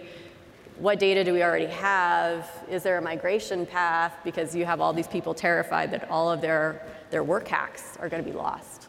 What 0.77 0.97
data 0.97 1.25
do 1.25 1.33
we 1.33 1.43
already 1.43 1.65
have? 1.65 2.49
Is 2.69 2.83
there 2.83 2.97
a 2.97 3.01
migration 3.01 3.65
path? 3.65 4.15
Because 4.23 4.55
you 4.55 4.63
have 4.63 4.79
all 4.79 4.93
these 4.93 5.09
people 5.09 5.33
terrified 5.33 5.91
that 5.91 6.09
all 6.09 6.31
of 6.31 6.39
their, 6.39 6.85
their 7.09 7.25
work 7.25 7.49
hacks 7.49 7.97
are 7.99 8.07
going 8.07 8.23
to 8.23 8.31
be 8.31 8.38
lost. 8.38 8.88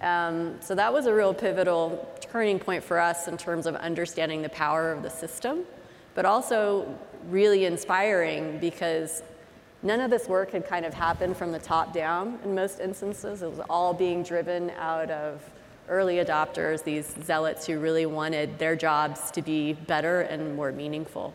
Um, 0.00 0.60
so 0.60 0.76
that 0.76 0.92
was 0.92 1.06
a 1.06 1.12
real 1.12 1.34
pivotal 1.34 2.08
turning 2.20 2.60
point 2.60 2.84
for 2.84 3.00
us 3.00 3.26
in 3.26 3.36
terms 3.36 3.66
of 3.66 3.74
understanding 3.74 4.42
the 4.42 4.48
power 4.50 4.92
of 4.92 5.02
the 5.02 5.10
system, 5.10 5.64
but 6.14 6.24
also 6.24 6.96
really 7.28 7.64
inspiring 7.64 8.58
because 8.58 9.22
None 9.84 10.00
of 10.00 10.10
this 10.10 10.28
work 10.28 10.52
had 10.52 10.64
kind 10.64 10.86
of 10.86 10.94
happened 10.94 11.36
from 11.36 11.50
the 11.50 11.58
top 11.58 11.92
down 11.92 12.38
in 12.44 12.54
most 12.54 12.78
instances. 12.78 13.42
It 13.42 13.50
was 13.50 13.58
all 13.68 13.92
being 13.92 14.22
driven 14.22 14.70
out 14.78 15.10
of 15.10 15.42
early 15.88 16.16
adopters, 16.16 16.84
these 16.84 17.12
zealots 17.24 17.66
who 17.66 17.80
really 17.80 18.06
wanted 18.06 18.60
their 18.60 18.76
jobs 18.76 19.32
to 19.32 19.42
be 19.42 19.72
better 19.72 20.20
and 20.20 20.54
more 20.54 20.70
meaningful. 20.70 21.34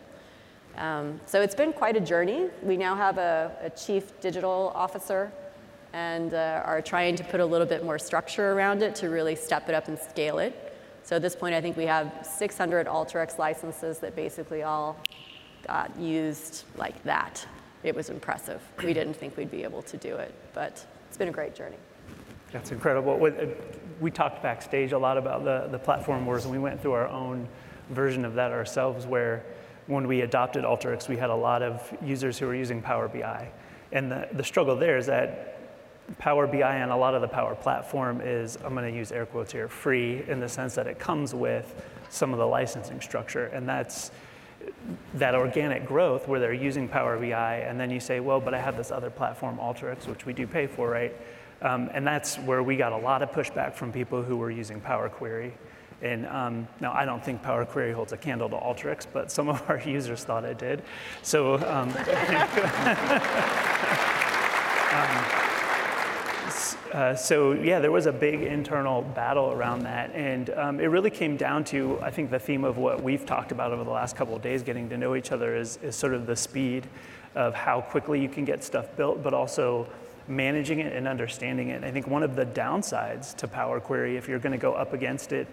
Um, 0.78 1.20
so 1.26 1.42
it's 1.42 1.54
been 1.54 1.74
quite 1.74 1.96
a 1.96 2.00
journey. 2.00 2.48
We 2.62 2.78
now 2.78 2.94
have 2.94 3.18
a, 3.18 3.54
a 3.60 3.70
chief 3.70 4.18
digital 4.20 4.72
officer 4.74 5.30
and 5.92 6.32
uh, 6.32 6.62
are 6.64 6.80
trying 6.80 7.16
to 7.16 7.24
put 7.24 7.40
a 7.40 7.46
little 7.46 7.66
bit 7.66 7.84
more 7.84 7.98
structure 7.98 8.52
around 8.52 8.82
it 8.82 8.94
to 8.94 9.10
really 9.10 9.36
step 9.36 9.68
it 9.68 9.74
up 9.74 9.88
and 9.88 9.98
scale 9.98 10.38
it. 10.38 10.74
So 11.02 11.16
at 11.16 11.22
this 11.22 11.36
point, 11.36 11.54
I 11.54 11.60
think 11.60 11.76
we 11.76 11.84
have 11.84 12.12
600 12.22 12.86
Alteryx 12.86 13.38
licenses 13.38 13.98
that 13.98 14.16
basically 14.16 14.62
all 14.62 14.96
got 15.68 15.96
used 15.96 16.64
like 16.76 17.00
that 17.04 17.46
it 17.82 17.94
was 17.94 18.10
impressive. 18.10 18.60
We 18.82 18.92
didn't 18.92 19.14
think 19.14 19.36
we'd 19.36 19.50
be 19.50 19.62
able 19.62 19.82
to 19.82 19.96
do 19.96 20.16
it, 20.16 20.34
but 20.52 20.84
it's 21.08 21.16
been 21.16 21.28
a 21.28 21.32
great 21.32 21.54
journey. 21.54 21.76
That's 22.52 22.72
incredible. 22.72 23.22
Uh, 23.24 23.46
we 24.00 24.10
talked 24.10 24.42
backstage 24.42 24.92
a 24.92 24.98
lot 24.98 25.18
about 25.18 25.44
the, 25.44 25.68
the 25.70 25.78
platform 25.78 26.26
wars, 26.26 26.44
and 26.44 26.52
we 26.52 26.58
went 26.58 26.80
through 26.80 26.92
our 26.92 27.08
own 27.08 27.46
version 27.90 28.24
of 28.24 28.34
that 28.34 28.50
ourselves, 28.52 29.06
where 29.06 29.44
when 29.86 30.06
we 30.06 30.22
adopted 30.22 30.64
Alteryx, 30.64 31.08
we 31.08 31.16
had 31.16 31.30
a 31.30 31.34
lot 31.34 31.62
of 31.62 31.96
users 32.02 32.38
who 32.38 32.46
were 32.46 32.54
using 32.54 32.82
Power 32.82 33.08
BI. 33.08 33.48
And 33.92 34.10
the, 34.10 34.28
the 34.32 34.44
struggle 34.44 34.76
there 34.76 34.98
is 34.98 35.06
that 35.06 35.54
Power 36.18 36.46
BI 36.46 36.76
and 36.76 36.90
a 36.90 36.96
lot 36.96 37.14
of 37.14 37.20
the 37.20 37.28
Power 37.28 37.54
Platform 37.54 38.20
is, 38.22 38.56
I'm 38.64 38.74
going 38.74 38.90
to 38.90 38.96
use 38.96 39.12
air 39.12 39.26
quotes 39.26 39.52
here, 39.52 39.68
free 39.68 40.24
in 40.26 40.40
the 40.40 40.48
sense 40.48 40.74
that 40.74 40.86
it 40.86 40.98
comes 40.98 41.34
with 41.34 41.86
some 42.10 42.32
of 42.32 42.38
the 42.38 42.46
licensing 42.46 43.00
structure. 43.00 43.46
And 43.46 43.68
that's 43.68 44.10
that 45.14 45.34
organic 45.34 45.86
growth 45.86 46.28
where 46.28 46.40
they're 46.40 46.52
using 46.52 46.88
Power 46.88 47.18
BI, 47.18 47.56
and 47.56 47.78
then 47.78 47.90
you 47.90 48.00
say, 48.00 48.20
well, 48.20 48.40
but 48.40 48.54
I 48.54 48.60
have 48.60 48.76
this 48.76 48.90
other 48.90 49.10
platform, 49.10 49.58
Alteryx, 49.58 50.06
which 50.06 50.26
we 50.26 50.32
do 50.32 50.46
pay 50.46 50.66
for, 50.66 50.90
right? 50.90 51.14
Um, 51.60 51.90
and 51.92 52.06
that's 52.06 52.36
where 52.36 52.62
we 52.62 52.76
got 52.76 52.92
a 52.92 52.96
lot 52.96 53.22
of 53.22 53.32
pushback 53.32 53.74
from 53.74 53.92
people 53.92 54.22
who 54.22 54.36
were 54.36 54.50
using 54.50 54.80
Power 54.80 55.08
Query. 55.08 55.54
And 56.00 56.26
um, 56.26 56.68
now 56.80 56.92
I 56.92 57.04
don't 57.04 57.24
think 57.24 57.42
Power 57.42 57.64
Query 57.64 57.92
holds 57.92 58.12
a 58.12 58.16
candle 58.16 58.48
to 58.50 58.56
Alteryx, 58.56 59.06
but 59.12 59.32
some 59.32 59.48
of 59.48 59.68
our 59.68 59.80
users 59.86 60.24
thought 60.24 60.44
it 60.44 60.58
did. 60.58 60.82
So, 61.22 61.54
um, 61.54 61.88
um 64.92 65.37
Uh, 66.92 67.14
so 67.14 67.52
yeah, 67.52 67.80
there 67.80 67.92
was 67.92 68.06
a 68.06 68.12
big 68.12 68.40
internal 68.40 69.02
battle 69.02 69.52
around 69.52 69.82
that, 69.82 70.10
and 70.14 70.50
um, 70.50 70.80
it 70.80 70.86
really 70.86 71.10
came 71.10 71.36
down 71.36 71.62
to 71.62 71.98
I 72.00 72.10
think 72.10 72.30
the 72.30 72.38
theme 72.38 72.64
of 72.64 72.78
what 72.78 73.02
we've 73.02 73.26
talked 73.26 73.52
about 73.52 73.72
over 73.72 73.84
the 73.84 73.90
last 73.90 74.16
couple 74.16 74.34
of 74.34 74.40
days, 74.40 74.62
getting 74.62 74.88
to 74.88 74.96
know 74.96 75.14
each 75.14 75.30
other, 75.30 75.54
is, 75.54 75.78
is 75.82 75.94
sort 75.94 76.14
of 76.14 76.26
the 76.26 76.36
speed 76.36 76.86
of 77.34 77.54
how 77.54 77.82
quickly 77.82 78.22
you 78.22 78.28
can 78.28 78.46
get 78.46 78.64
stuff 78.64 78.96
built, 78.96 79.22
but 79.22 79.34
also 79.34 79.86
managing 80.28 80.80
it 80.80 80.94
and 80.94 81.06
understanding 81.06 81.68
it. 81.68 81.84
I 81.84 81.90
think 81.90 82.06
one 82.06 82.22
of 82.22 82.36
the 82.36 82.46
downsides 82.46 83.36
to 83.36 83.48
Power 83.48 83.80
Query, 83.80 84.16
if 84.16 84.26
you're 84.26 84.38
going 84.38 84.52
to 84.52 84.58
go 84.58 84.72
up 84.72 84.94
against 84.94 85.32
it, 85.32 85.46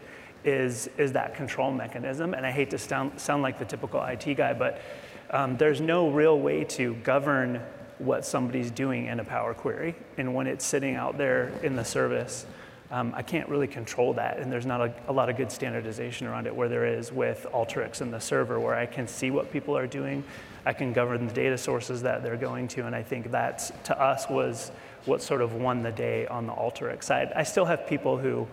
is 0.46 0.90
is 0.98 1.12
that 1.14 1.36
control 1.36 1.72
mechanism. 1.72 2.34
And 2.34 2.46
I 2.46 2.52
hate 2.52 2.70
to 2.70 2.78
sound 2.78 3.20
sound 3.20 3.44
like 3.44 3.60
the 3.60 3.66
typical 3.66 4.02
IT 4.02 4.36
guy, 4.36 4.54
but 4.54 4.82
um, 5.32 5.58
there's 5.58 5.82
no 5.82 6.10
real 6.10 6.40
way 6.40 6.64
to 6.64 6.94
govern 6.96 7.62
what 8.00 8.26
somebody's 8.26 8.72
doing 8.72 9.06
in 9.08 9.20
a 9.20 9.24
Power 9.24 9.54
Query. 9.54 9.96
And 10.18 10.34
when 10.34 10.48
it's 10.48 10.66
sitting 10.66 10.96
out 10.96 11.18
there 11.18 11.52
in 11.64 11.76
the 11.76 11.86
service, 11.86 12.46
um, 12.92 13.14
I 13.16 13.24
can't 13.24 13.50
really 13.50 13.68
control 13.68 14.14
that. 14.14 14.38
And 14.40 14.52
there's 14.52 14.66
not 14.66 14.82
a, 14.82 14.94
a, 15.08 15.14
lot 15.14 15.30
of 15.30 15.38
good 15.38 15.52
standardization 15.52 16.28
around 16.28 16.46
it 16.46 16.56
where 16.56 16.70
there 16.70 16.86
is 16.86 17.12
with 17.12 17.48
Alteryx 17.52 18.02
and 18.02 18.14
the 18.14 18.20
server, 18.20 18.60
where 18.60 18.76
I 18.76 18.86
can 18.86 19.08
see 19.08 19.32
what 19.32 19.52
people 19.52 19.76
are 19.76 19.88
doing. 19.88 20.24
I 20.66 20.74
can 20.74 20.94
govern 20.94 21.28
the 21.28 21.34
data 21.34 21.58
sources 21.58 22.02
that 22.04 22.22
they're 22.22 22.38
going 22.38 22.68
to. 22.70 22.86
And 22.86 22.96
I 22.96 23.02
think 23.02 23.32
that 23.32 23.72
to 23.86 24.00
us 24.00 24.30
was 24.30 24.72
what 25.06 25.22
sort 25.22 25.42
of 25.42 25.54
won 25.54 25.84
the 25.84 25.92
day 25.92 26.28
on 26.28 26.48
the 26.48 26.54
Alteryx 26.54 27.04
side. 27.04 27.32
I 27.36 27.44
still 27.44 27.66
have 27.66 27.88
people 27.88 28.18
who 28.18 28.48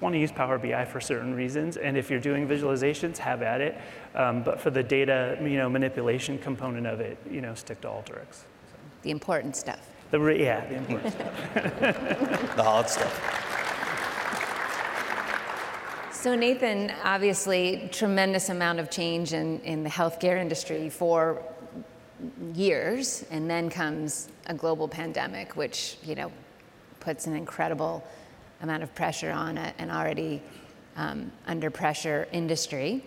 want 0.00 0.14
to 0.14 0.18
use 0.18 0.30
Power 0.30 0.58
BI 0.58 0.84
for 0.84 1.00
certain 1.00 1.34
reasons, 1.34 1.78
and 1.78 1.96
if 1.96 2.10
you're 2.10 2.20
doing 2.20 2.46
visualizations, 2.46 3.16
have 3.16 3.40
at 3.40 3.62
it. 3.62 3.80
Um, 4.14 4.42
but 4.42 4.60
for 4.60 4.68
the 4.70 4.82
data, 4.82 5.38
you 5.40 5.56
know, 5.56 5.70
manipulation 5.70 6.38
component 6.38 6.86
of 6.86 7.00
it, 7.00 7.16
you 7.30 7.40
know, 7.40 7.54
stick 7.54 7.80
to 7.80 7.88
Alteryx 7.88 8.44
the 9.06 9.12
important 9.12 9.54
stuff. 9.54 9.88
The 10.10 10.18
re- 10.18 10.42
yeah, 10.42 10.66
the 10.66 10.74
important 10.74 11.12
stuff. 11.12 11.52
the 12.56 12.62
hard 12.62 12.88
stuff. 12.88 13.14
So, 16.12 16.34
Nathan, 16.34 16.92
obviously, 17.04 17.88
tremendous 17.92 18.48
amount 18.48 18.80
of 18.80 18.90
change 18.90 19.32
in, 19.32 19.60
in 19.60 19.84
the 19.84 19.90
healthcare 19.90 20.40
industry 20.40 20.90
for 20.90 21.40
years, 22.52 23.24
and 23.30 23.48
then 23.48 23.70
comes 23.70 24.28
a 24.46 24.54
global 24.54 24.88
pandemic, 24.88 25.54
which, 25.56 25.98
you 26.02 26.16
know, 26.16 26.32
puts 26.98 27.28
an 27.28 27.36
incredible 27.36 28.02
amount 28.62 28.82
of 28.82 28.92
pressure 28.96 29.30
on 29.30 29.56
a, 29.56 29.72
an 29.78 29.88
already 29.88 30.42
um, 30.96 31.30
under 31.46 31.70
pressure 31.70 32.26
industry. 32.32 33.04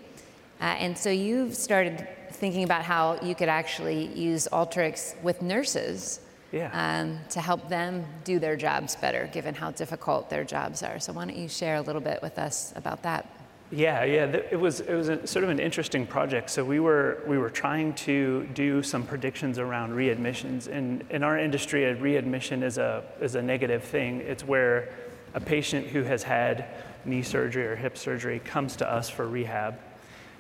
Uh, 0.62 0.76
and 0.80 0.98
so 0.98 1.10
you've 1.10 1.56
started 1.56 2.08
thinking 2.40 2.64
about 2.64 2.84
how 2.84 3.20
you 3.22 3.36
could 3.36 3.50
actually 3.50 4.08
use 4.08 4.48
Alteryx 4.52 5.22
with 5.22 5.42
nurses 5.42 6.22
yeah. 6.52 6.70
um, 6.74 7.20
to 7.30 7.42
help 7.42 7.70
them 7.70 8.06
do 8.24 8.40
their 8.40 8.56
jobs 8.56 8.96
better, 8.96 9.30
given 9.32 9.54
how 9.54 9.72
difficult 9.72 10.30
their 10.30 10.44
jobs 10.44 10.82
are. 10.82 11.00
So 11.00 11.14
why 11.14 11.26
don't 11.26 11.38
you 11.38 11.50
share 11.50 11.76
a 11.76 11.82
little 11.82 12.02
bit 12.02 12.22
with 12.22 12.40
us 12.40 12.74
about 12.76 13.04
that? 13.04 13.30
Yeah, 13.72 14.04
yeah, 14.04 14.26
it 14.26 14.60
was 14.60 14.80
it 14.80 14.96
was 14.96 15.10
a, 15.10 15.28
sort 15.28 15.44
of 15.44 15.52
an 15.52 15.60
interesting 15.60 16.08
project. 16.08 16.50
So 16.50 16.66
we 16.66 16.80
were 16.80 17.22
we 17.28 17.38
were 17.38 17.52
trying 17.52 17.94
to 18.06 18.50
do 18.56 18.82
some 18.82 19.04
predictions 19.04 19.60
around 19.60 19.92
readmissions, 19.92 20.68
and 20.68 21.04
in 21.12 21.22
our 21.22 21.38
industry, 21.38 21.84
a 21.84 21.96
readmission 21.96 22.64
is 22.64 22.80
a 22.80 23.04
is 23.22 23.36
a 23.36 23.44
negative 23.44 23.84
thing. 23.84 24.22
It's 24.22 24.44
where 24.44 24.90
a 25.36 25.40
patient 25.40 25.86
who 25.86 26.02
has 26.02 26.24
had 26.24 26.66
knee 27.06 27.22
surgery 27.22 27.68
or 27.68 27.76
hip 27.76 27.96
surgery 27.96 28.40
comes 28.40 28.76
to 28.78 28.92
us 28.92 29.08
for 29.08 29.28
rehab 29.28 29.78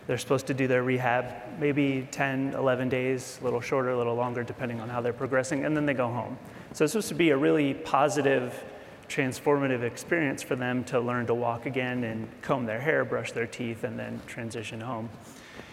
they're 0.07 0.17
supposed 0.17 0.47
to 0.47 0.53
do 0.53 0.67
their 0.67 0.83
rehab 0.83 1.25
maybe 1.59 2.07
10, 2.11 2.53
11 2.53 2.89
days, 2.89 3.37
a 3.41 3.43
little 3.43 3.61
shorter, 3.61 3.91
a 3.91 3.97
little 3.97 4.15
longer, 4.15 4.43
depending 4.43 4.79
on 4.79 4.89
how 4.89 5.01
they're 5.01 5.13
progressing, 5.13 5.65
and 5.65 5.75
then 5.75 5.85
they 5.85 5.93
go 5.93 6.07
home. 6.07 6.37
So 6.73 6.83
it's 6.83 6.93
supposed 6.93 7.09
to 7.09 7.15
be 7.15 7.29
a 7.29 7.37
really 7.37 7.73
positive, 7.73 8.63
transformative 9.07 9.83
experience 9.83 10.41
for 10.41 10.55
them 10.55 10.83
to 10.85 10.99
learn 10.99 11.27
to 11.27 11.33
walk 11.33 11.65
again 11.65 12.03
and 12.03 12.27
comb 12.41 12.65
their 12.65 12.79
hair, 12.79 13.05
brush 13.05 13.31
their 13.31 13.47
teeth, 13.47 13.83
and 13.83 13.99
then 13.99 14.21
transition 14.25 14.81
home. 14.81 15.09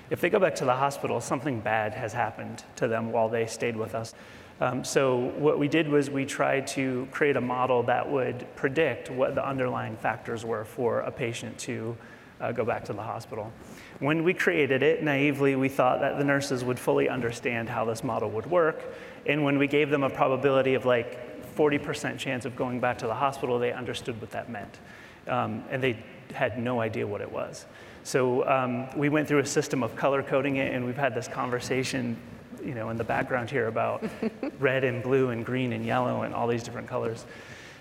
If 0.08 0.20
they 0.20 0.30
go 0.30 0.38
back 0.38 0.54
to 0.56 0.64
the 0.64 0.74
hospital, 0.74 1.20
something 1.20 1.60
bad 1.60 1.94
has 1.94 2.12
happened 2.12 2.62
to 2.76 2.86
them 2.86 3.10
while 3.10 3.28
they 3.28 3.46
stayed 3.46 3.76
with 3.76 3.94
us. 3.94 4.14
Um, 4.60 4.84
so 4.84 5.16
what 5.36 5.58
we 5.58 5.68
did 5.68 5.88
was 5.88 6.08
we 6.08 6.24
tried 6.24 6.66
to 6.68 7.08
create 7.10 7.36
a 7.36 7.40
model 7.40 7.82
that 7.84 8.10
would 8.10 8.46
predict 8.56 9.10
what 9.10 9.34
the 9.34 9.46
underlying 9.46 9.96
factors 9.96 10.44
were 10.44 10.64
for 10.64 11.00
a 11.00 11.10
patient 11.10 11.58
to 11.58 11.96
uh, 12.40 12.52
go 12.52 12.64
back 12.64 12.84
to 12.86 12.92
the 12.92 13.02
hospital. 13.02 13.52
When 13.98 14.24
we 14.24 14.34
created 14.34 14.82
it, 14.82 15.02
naively, 15.02 15.56
we 15.56 15.68
thought 15.68 16.00
that 16.00 16.18
the 16.18 16.24
nurses 16.24 16.64
would 16.64 16.78
fully 16.78 17.08
understand 17.08 17.68
how 17.68 17.84
this 17.84 18.04
model 18.04 18.30
would 18.30 18.46
work. 18.46 18.82
And 19.24 19.42
when 19.42 19.58
we 19.58 19.66
gave 19.66 19.90
them 19.90 20.02
a 20.02 20.10
probability 20.10 20.74
of 20.74 20.84
like 20.84 21.54
40% 21.56 22.18
chance 22.18 22.44
of 22.44 22.54
going 22.54 22.80
back 22.80 22.98
to 22.98 23.06
the 23.06 23.14
hospital, 23.14 23.58
they 23.58 23.72
understood 23.72 24.20
what 24.20 24.30
that 24.32 24.50
meant. 24.50 24.78
Um, 25.26 25.64
and 25.70 25.82
they 25.82 25.98
had 26.34 26.58
no 26.58 26.80
idea 26.80 27.06
what 27.06 27.20
it 27.20 27.30
was. 27.30 27.66
So 28.04 28.46
um, 28.46 28.86
we 28.96 29.08
went 29.08 29.26
through 29.26 29.40
a 29.40 29.46
system 29.46 29.82
of 29.82 29.96
color 29.96 30.22
coding 30.22 30.56
it, 30.56 30.72
and 30.72 30.84
we've 30.84 30.96
had 30.96 31.14
this 31.14 31.26
conversation, 31.26 32.16
you 32.62 32.74
know, 32.74 32.90
in 32.90 32.96
the 32.96 33.04
background 33.04 33.50
here 33.50 33.66
about 33.66 34.04
red 34.60 34.84
and 34.84 35.02
blue 35.02 35.30
and 35.30 35.44
green 35.44 35.72
and 35.72 35.84
yellow 35.84 36.22
and 36.22 36.34
all 36.34 36.46
these 36.46 36.62
different 36.62 36.86
colors. 36.86 37.24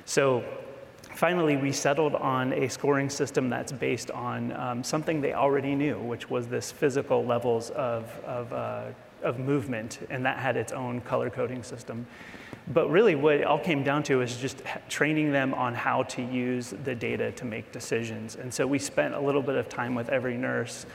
So 0.05 0.43
Finally, 1.15 1.55
we 1.55 1.71
settled 1.71 2.13
on 2.15 2.51
a 2.51 2.67
scoring 2.67 3.09
system 3.09 3.49
that's 3.49 3.71
based 3.71 4.11
on 4.11 4.51
um, 4.51 4.83
something 4.83 5.21
they 5.21 5.31
already 5.31 5.73
knew, 5.73 5.97
which 5.97 6.29
was 6.29 6.45
this 6.47 6.73
physical 6.73 7.23
levels 7.23 7.69
of, 7.69 8.03
of, 8.25 8.51
uh, 8.51 8.83
of 9.23 9.39
movement, 9.39 10.05
and 10.09 10.25
that 10.25 10.37
had 10.37 10.57
its 10.57 10.73
own 10.73 10.99
color 10.99 11.29
coding 11.29 11.63
system. 11.63 12.05
But 12.73 12.89
really, 12.89 13.15
what 13.15 13.35
it 13.35 13.45
all 13.45 13.59
came 13.59 13.81
down 13.81 14.03
to 14.03 14.21
is 14.21 14.35
just 14.35 14.61
training 14.89 15.31
them 15.31 15.53
on 15.53 15.73
how 15.73 16.03
to 16.03 16.21
use 16.21 16.73
the 16.83 16.93
data 16.93 17.31
to 17.31 17.45
make 17.45 17.71
decisions. 17.71 18.35
And 18.35 18.53
so 18.53 18.67
we 18.67 18.77
spent 18.77 19.13
a 19.13 19.19
little 19.19 19.41
bit 19.41 19.55
of 19.55 19.69
time 19.69 19.95
with 19.95 20.09
every 20.09 20.35
nurse, 20.35 20.85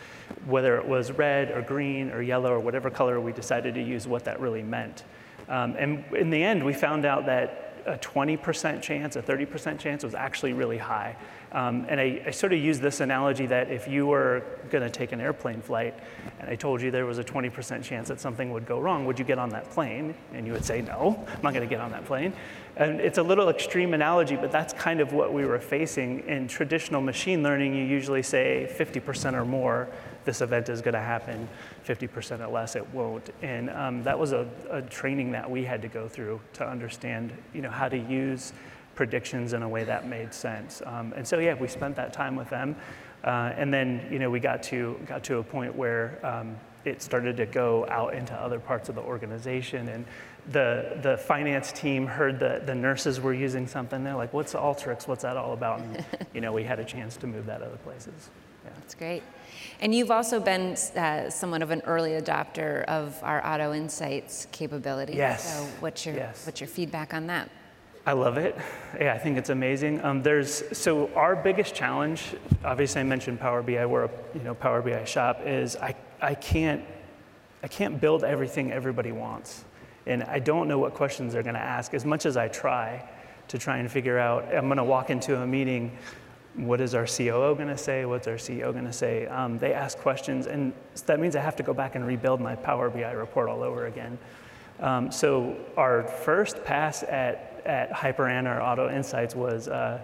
whether 0.44 0.76
it 0.76 0.86
was 0.86 1.12
red 1.12 1.50
or 1.50 1.62
green 1.62 2.10
or 2.10 2.20
yellow 2.20 2.52
or 2.52 2.60
whatever 2.60 2.90
color 2.90 3.20
we 3.20 3.32
decided 3.32 3.72
to 3.72 3.82
use, 3.82 4.06
what 4.06 4.24
that 4.24 4.38
really 4.38 4.62
meant. 4.62 5.04
Um, 5.48 5.76
and 5.78 6.04
in 6.14 6.28
the 6.28 6.42
end, 6.42 6.62
we 6.62 6.74
found 6.74 7.06
out 7.06 7.24
that 7.24 7.69
a 7.90 7.98
20% 7.98 8.80
chance, 8.80 9.16
a 9.16 9.22
30% 9.22 9.78
chance 9.78 10.04
was 10.04 10.14
actually 10.14 10.52
really 10.52 10.78
high. 10.78 11.16
Um, 11.52 11.84
and 11.88 12.00
I, 12.00 12.22
I, 12.26 12.30
sort 12.30 12.52
of 12.52 12.60
use 12.60 12.78
this 12.78 13.00
analogy 13.00 13.46
that 13.46 13.72
if 13.72 13.88
you 13.88 14.06
were 14.06 14.44
going 14.70 14.84
to 14.84 14.90
take 14.90 15.10
an 15.10 15.20
airplane 15.20 15.60
flight 15.60 15.98
and 16.38 16.48
I 16.48 16.54
told 16.54 16.80
you 16.80 16.92
there 16.92 17.06
was 17.06 17.18
a 17.18 17.24
20% 17.24 17.82
chance 17.82 18.06
that 18.06 18.20
something 18.20 18.52
would 18.52 18.66
go 18.66 18.78
wrong, 18.78 19.04
would 19.06 19.18
you 19.18 19.24
get 19.24 19.38
on 19.38 19.50
that 19.50 19.68
plane? 19.70 20.14
And 20.32 20.46
you 20.46 20.52
would 20.52 20.64
say, 20.64 20.80
no, 20.80 21.24
I'm 21.26 21.42
not 21.42 21.52
going 21.52 21.68
to 21.68 21.72
get 21.72 21.80
on 21.80 21.90
that 21.90 22.04
plane. 22.04 22.32
And 22.76 23.00
it's 23.00 23.18
a 23.18 23.22
little 23.22 23.48
extreme 23.48 23.94
analogy, 23.94 24.36
but 24.36 24.52
that's 24.52 24.72
kind 24.72 25.00
of 25.00 25.12
what 25.12 25.32
we 25.32 25.44
were 25.44 25.58
facing. 25.58 26.20
In 26.28 26.46
traditional 26.46 27.00
machine 27.00 27.42
learning, 27.42 27.74
you 27.74 27.84
usually 27.84 28.22
say 28.22 28.72
50% 28.78 29.34
or 29.34 29.44
more 29.44 29.88
this 30.30 30.42
event 30.42 30.68
is 30.68 30.80
going 30.80 30.94
to 30.94 31.00
happen 31.00 31.48
50% 31.84 32.38
or 32.38 32.46
less 32.46 32.76
it 32.76 32.88
won't. 32.94 33.30
And 33.42 33.68
um, 33.70 34.04
that 34.04 34.16
was 34.16 34.30
a, 34.30 34.48
a, 34.70 34.80
training 34.82 35.32
that 35.32 35.50
we 35.50 35.64
had 35.64 35.82
to 35.82 35.88
go 35.88 36.06
through 36.06 36.40
to 36.52 36.64
understand 36.64 37.32
you 37.52 37.62
know 37.62 37.70
how 37.70 37.88
to 37.88 37.98
use 37.98 38.52
predictions 38.94 39.54
in 39.54 39.64
a 39.64 39.68
way 39.68 39.82
that 39.82 40.06
made 40.06 40.32
sense. 40.32 40.82
Um, 40.86 41.12
and 41.16 41.26
so 41.26 41.40
yeah 41.40 41.54
we 41.54 41.66
spent 41.66 41.96
that 41.96 42.12
time 42.12 42.36
with 42.36 42.48
them. 42.48 42.76
Uh, 43.24 43.52
and 43.56 43.74
then 43.74 44.06
you 44.08 44.20
know 44.20 44.30
we 44.30 44.38
got 44.38 44.62
to 44.70 45.00
got 45.04 45.24
to 45.24 45.38
a 45.38 45.42
point 45.42 45.74
where 45.74 46.24
um, 46.24 46.56
it 46.84 47.02
started 47.02 47.36
to 47.38 47.46
go 47.46 47.88
out 47.88 48.14
into 48.14 48.32
other 48.34 48.60
parts 48.60 48.88
of 48.88 48.94
the 48.94 49.02
organization. 49.02 49.88
And 49.88 50.04
the, 50.52 50.98
the 51.02 51.18
finance 51.18 51.72
team 51.72 52.06
heard 52.06 52.38
that 52.38 52.66
the 52.66 52.74
nurses 52.74 53.20
were 53.20 53.34
using 53.34 53.66
something. 53.66 54.04
They're 54.04 54.14
like 54.14 54.32
what's 54.32 54.54
Alteryx? 54.54 55.08
What's 55.08 55.22
that 55.22 55.36
all 55.36 55.54
about? 55.54 55.80
And 55.80 56.04
you 56.32 56.40
know 56.40 56.52
we 56.52 56.62
had 56.62 56.78
a 56.78 56.84
chance 56.84 57.16
to 57.16 57.26
move 57.26 57.46
that 57.46 57.62
other 57.62 57.78
places. 57.78 58.30
Yeah. 58.64 58.70
that's 58.78 58.94
great 58.94 59.24
and 59.80 59.94
you've 59.94 60.10
also 60.10 60.40
been 60.40 60.72
uh, 60.96 61.30
somewhat 61.30 61.62
of 61.62 61.70
an 61.70 61.80
early 61.86 62.12
adopter 62.12 62.84
of 62.84 63.18
our 63.22 63.44
Auto 63.46 63.72
Insights 63.72 64.46
capability. 64.52 65.14
Yes. 65.14 65.56
So 65.56 65.64
what's 65.80 66.04
your 66.04 66.14
yes. 66.14 66.46
what's 66.46 66.60
your 66.60 66.68
feedback 66.68 67.14
on 67.14 67.26
that? 67.28 67.50
I 68.06 68.12
love 68.12 68.38
it. 68.38 68.56
Yeah, 68.98 69.14
I 69.14 69.18
think 69.18 69.36
it's 69.36 69.50
amazing. 69.50 70.02
Um, 70.04 70.22
there's 70.22 70.76
so 70.76 71.10
our 71.14 71.36
biggest 71.36 71.74
challenge. 71.74 72.34
Obviously, 72.64 73.00
I 73.00 73.04
mentioned 73.04 73.40
Power 73.40 73.62
BI. 73.62 73.84
We're 73.86 74.04
a 74.04 74.10
you 74.34 74.42
know 74.42 74.54
Power 74.54 74.82
BI 74.82 75.04
shop. 75.04 75.40
Is 75.44 75.76
I 75.76 75.94
I 76.20 76.34
can't 76.34 76.84
I 77.62 77.68
can't 77.68 78.00
build 78.00 78.24
everything 78.24 78.72
everybody 78.72 79.12
wants, 79.12 79.64
and 80.06 80.22
I 80.24 80.38
don't 80.38 80.68
know 80.68 80.78
what 80.78 80.94
questions 80.94 81.32
they're 81.32 81.42
going 81.42 81.54
to 81.54 81.60
ask. 81.60 81.94
As 81.94 82.04
much 82.04 82.26
as 82.26 82.36
I 82.36 82.48
try 82.48 83.06
to 83.48 83.58
try 83.58 83.78
and 83.78 83.90
figure 83.90 84.18
out, 84.18 84.44
I'm 84.54 84.66
going 84.66 84.78
to 84.78 84.84
walk 84.84 85.10
into 85.10 85.40
a 85.40 85.46
meeting 85.46 85.96
what 86.54 86.80
is 86.80 86.94
our 86.94 87.06
COO 87.06 87.54
going 87.54 87.68
to 87.68 87.78
say? 87.78 88.04
What's 88.04 88.26
our 88.26 88.34
CEO 88.34 88.72
going 88.72 88.84
to 88.84 88.92
say? 88.92 89.26
Um, 89.26 89.58
they 89.58 89.72
ask 89.72 89.96
questions, 89.98 90.46
and 90.46 90.72
that 91.06 91.20
means 91.20 91.36
I 91.36 91.40
have 91.40 91.56
to 91.56 91.62
go 91.62 91.72
back 91.72 91.94
and 91.94 92.06
rebuild 92.06 92.40
my 92.40 92.56
Power 92.56 92.90
BI 92.90 93.10
report 93.12 93.48
all 93.48 93.62
over 93.62 93.86
again. 93.86 94.18
Um, 94.80 95.12
so 95.12 95.56
our 95.76 96.04
first 96.04 96.64
pass 96.64 97.02
at, 97.04 97.62
at 97.64 97.92
HyperAnna 97.92 98.56
or 98.56 98.62
Auto 98.62 98.90
Insights 98.90 99.34
was 99.34 99.68
uh, 99.68 100.00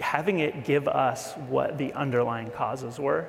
having 0.00 0.40
it 0.40 0.64
give 0.64 0.88
us 0.88 1.34
what 1.48 1.78
the 1.78 1.92
underlying 1.92 2.50
causes 2.50 2.98
were. 2.98 3.28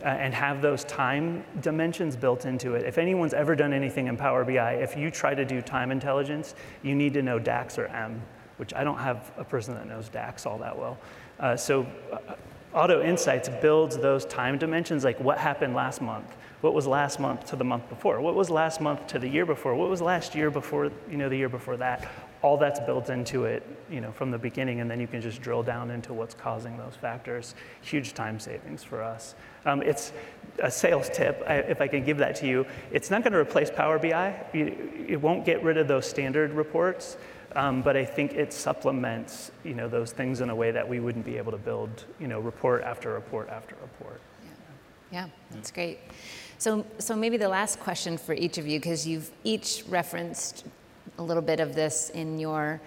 Uh, 0.00 0.04
and 0.04 0.32
have 0.32 0.62
those 0.62 0.84
time 0.84 1.44
dimensions 1.60 2.14
built 2.14 2.44
into 2.44 2.76
it. 2.76 2.86
If 2.86 2.98
anyone's 2.98 3.34
ever 3.34 3.56
done 3.56 3.72
anything 3.72 4.06
in 4.06 4.16
Power 4.16 4.44
BI, 4.44 4.74
if 4.74 4.96
you 4.96 5.10
try 5.10 5.34
to 5.34 5.44
do 5.44 5.60
time 5.60 5.90
intelligence, 5.90 6.54
you 6.84 6.94
need 6.94 7.14
to 7.14 7.22
know 7.22 7.40
DAX 7.40 7.80
or 7.80 7.86
M 7.86 8.22
which 8.58 8.74
I 8.74 8.84
don't 8.84 8.98
have 8.98 9.32
a 9.38 9.44
person 9.44 9.74
that 9.74 9.86
knows 9.86 10.08
DAX 10.08 10.44
all 10.44 10.58
that 10.58 10.76
well. 10.76 10.98
Uh, 11.38 11.56
so 11.56 11.86
uh, 12.12 12.34
Auto 12.74 13.02
Insights 13.02 13.48
builds 13.48 13.96
those 13.96 14.24
time 14.26 14.58
dimensions, 14.58 15.04
like 15.04 15.18
what 15.20 15.38
happened 15.38 15.74
last 15.74 16.02
month, 16.02 16.36
what 16.60 16.74
was 16.74 16.86
last 16.86 17.18
month 17.18 17.46
to 17.46 17.56
the 17.56 17.64
month 17.64 17.88
before, 17.88 18.20
what 18.20 18.34
was 18.34 18.50
last 18.50 18.80
month 18.80 19.06
to 19.06 19.18
the 19.18 19.28
year 19.28 19.46
before, 19.46 19.74
what 19.74 19.88
was 19.88 20.02
last 20.02 20.34
year 20.34 20.50
before, 20.50 20.90
you 21.10 21.16
know, 21.16 21.28
the 21.28 21.36
year 21.36 21.48
before 21.48 21.76
that. 21.76 22.08
All 22.40 22.56
that's 22.56 22.78
built 22.78 23.10
into 23.10 23.46
it, 23.46 23.66
you 23.90 24.00
know, 24.00 24.12
from 24.12 24.30
the 24.30 24.38
beginning, 24.38 24.80
and 24.80 24.88
then 24.88 25.00
you 25.00 25.08
can 25.08 25.20
just 25.20 25.42
drill 25.42 25.64
down 25.64 25.90
into 25.90 26.12
what's 26.12 26.34
causing 26.34 26.76
those 26.76 26.94
factors. 26.94 27.56
Huge 27.80 28.14
time 28.14 28.38
savings 28.38 28.84
for 28.84 29.02
us. 29.02 29.34
Um, 29.64 29.82
it's 29.82 30.12
a 30.62 30.70
sales 30.70 31.08
tip, 31.08 31.42
I, 31.48 31.54
if 31.54 31.80
I 31.80 31.88
can 31.88 32.04
give 32.04 32.18
that 32.18 32.36
to 32.36 32.46
you. 32.46 32.64
It's 32.92 33.10
not 33.10 33.24
going 33.24 33.32
to 33.32 33.40
replace 33.40 33.70
Power 33.70 33.98
BI. 33.98 34.36
it 34.52 35.20
won't 35.20 35.44
get 35.44 35.64
rid 35.64 35.78
of 35.78 35.88
those 35.88 36.06
standard 36.06 36.52
reports. 36.52 37.16
Um, 37.54 37.82
but 37.82 37.96
I 37.96 38.04
think 38.04 38.34
it 38.34 38.52
supplements, 38.52 39.50
you 39.64 39.74
know, 39.74 39.88
those 39.88 40.12
things 40.12 40.40
in 40.40 40.50
a 40.50 40.54
way 40.54 40.70
that 40.70 40.86
we 40.86 41.00
wouldn't 41.00 41.24
be 41.24 41.38
able 41.38 41.52
to 41.52 41.58
build, 41.58 42.04
you 42.20 42.28
know, 42.28 42.40
report 42.40 42.82
after 42.82 43.14
report 43.14 43.48
after 43.48 43.74
report. 43.76 44.20
Yeah, 45.10 45.22
yeah 45.22 45.28
that's 45.50 45.70
great. 45.70 45.98
So, 46.58 46.84
so 46.98 47.16
maybe 47.16 47.36
the 47.36 47.48
last 47.48 47.80
question 47.80 48.18
for 48.18 48.34
each 48.34 48.58
of 48.58 48.66
you, 48.66 48.78
because 48.78 49.06
you've 49.06 49.30
each 49.44 49.84
referenced 49.88 50.66
a 51.18 51.22
little 51.22 51.42
bit 51.42 51.60
of 51.60 51.74
this 51.74 52.10
in 52.10 52.38
your 52.38 52.80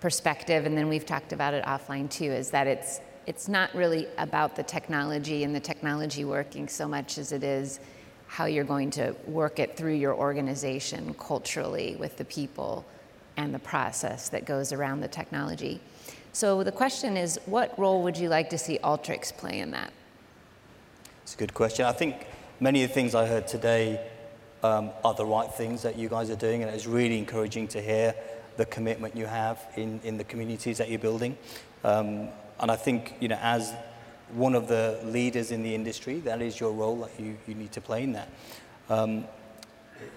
perspective, 0.00 0.66
and 0.66 0.76
then 0.76 0.88
we've 0.88 1.06
talked 1.06 1.32
about 1.32 1.54
it 1.54 1.64
offline 1.64 2.10
too, 2.10 2.30
is 2.32 2.50
that 2.50 2.66
it's 2.66 3.00
it's 3.26 3.48
not 3.48 3.74
really 3.74 4.06
about 4.18 4.54
the 4.54 4.62
technology 4.62 5.44
and 5.44 5.54
the 5.54 5.60
technology 5.60 6.24
working 6.24 6.68
so 6.68 6.86
much 6.86 7.16
as 7.16 7.32
it 7.32 7.42
is 7.42 7.80
how 8.26 8.44
you're 8.44 8.64
going 8.64 8.90
to 8.90 9.14
work 9.26 9.58
it 9.58 9.76
through 9.76 9.94
your 9.94 10.14
organization 10.14 11.14
culturally 11.14 11.96
with 11.96 12.16
the 12.16 12.24
people 12.24 12.84
and 13.36 13.54
the 13.54 13.58
process 13.58 14.28
that 14.28 14.44
goes 14.44 14.72
around 14.72 15.00
the 15.00 15.08
technology. 15.08 15.80
So 16.32 16.64
the 16.64 16.72
question 16.72 17.16
is, 17.16 17.38
what 17.46 17.78
role 17.78 18.02
would 18.02 18.16
you 18.16 18.28
like 18.28 18.50
to 18.50 18.58
see 18.58 18.78
Alteryx 18.82 19.36
play 19.36 19.60
in 19.60 19.70
that? 19.70 19.92
It's 21.22 21.34
a 21.34 21.38
good 21.38 21.54
question. 21.54 21.86
I 21.86 21.92
think 21.92 22.26
many 22.60 22.82
of 22.82 22.90
the 22.90 22.94
things 22.94 23.14
I 23.14 23.26
heard 23.26 23.46
today 23.46 24.00
um, 24.62 24.90
are 25.04 25.14
the 25.14 25.26
right 25.26 25.50
things 25.50 25.82
that 25.82 25.96
you 25.96 26.08
guys 26.08 26.30
are 26.30 26.36
doing, 26.36 26.62
and 26.62 26.74
it's 26.74 26.86
really 26.86 27.18
encouraging 27.18 27.68
to 27.68 27.80
hear 27.80 28.14
the 28.56 28.66
commitment 28.66 29.16
you 29.16 29.26
have 29.26 29.58
in, 29.76 30.00
in 30.04 30.16
the 30.16 30.24
communities 30.24 30.78
that 30.78 30.88
you're 30.88 30.98
building. 30.98 31.36
Um, 31.82 32.28
and 32.60 32.70
I 32.70 32.76
think, 32.76 33.14
you 33.20 33.28
know, 33.28 33.38
as 33.40 33.72
one 34.32 34.54
of 34.54 34.68
the 34.68 35.00
leaders 35.04 35.50
in 35.50 35.62
the 35.62 35.74
industry, 35.74 36.20
that 36.20 36.40
is 36.40 36.58
your 36.58 36.72
role 36.72 36.96
that 37.00 37.10
you, 37.18 37.36
you 37.46 37.54
need 37.54 37.72
to 37.72 37.80
play 37.80 38.02
in 38.02 38.12
that. 38.12 38.28
Um, 38.88 39.24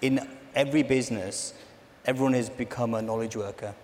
in 0.02 0.28
every 0.56 0.84
business, 0.84 1.54
everyone 2.08 2.34
has 2.34 2.50
become 2.50 2.94
a 2.94 3.02
knowledge 3.02 3.36
worker. 3.36 3.76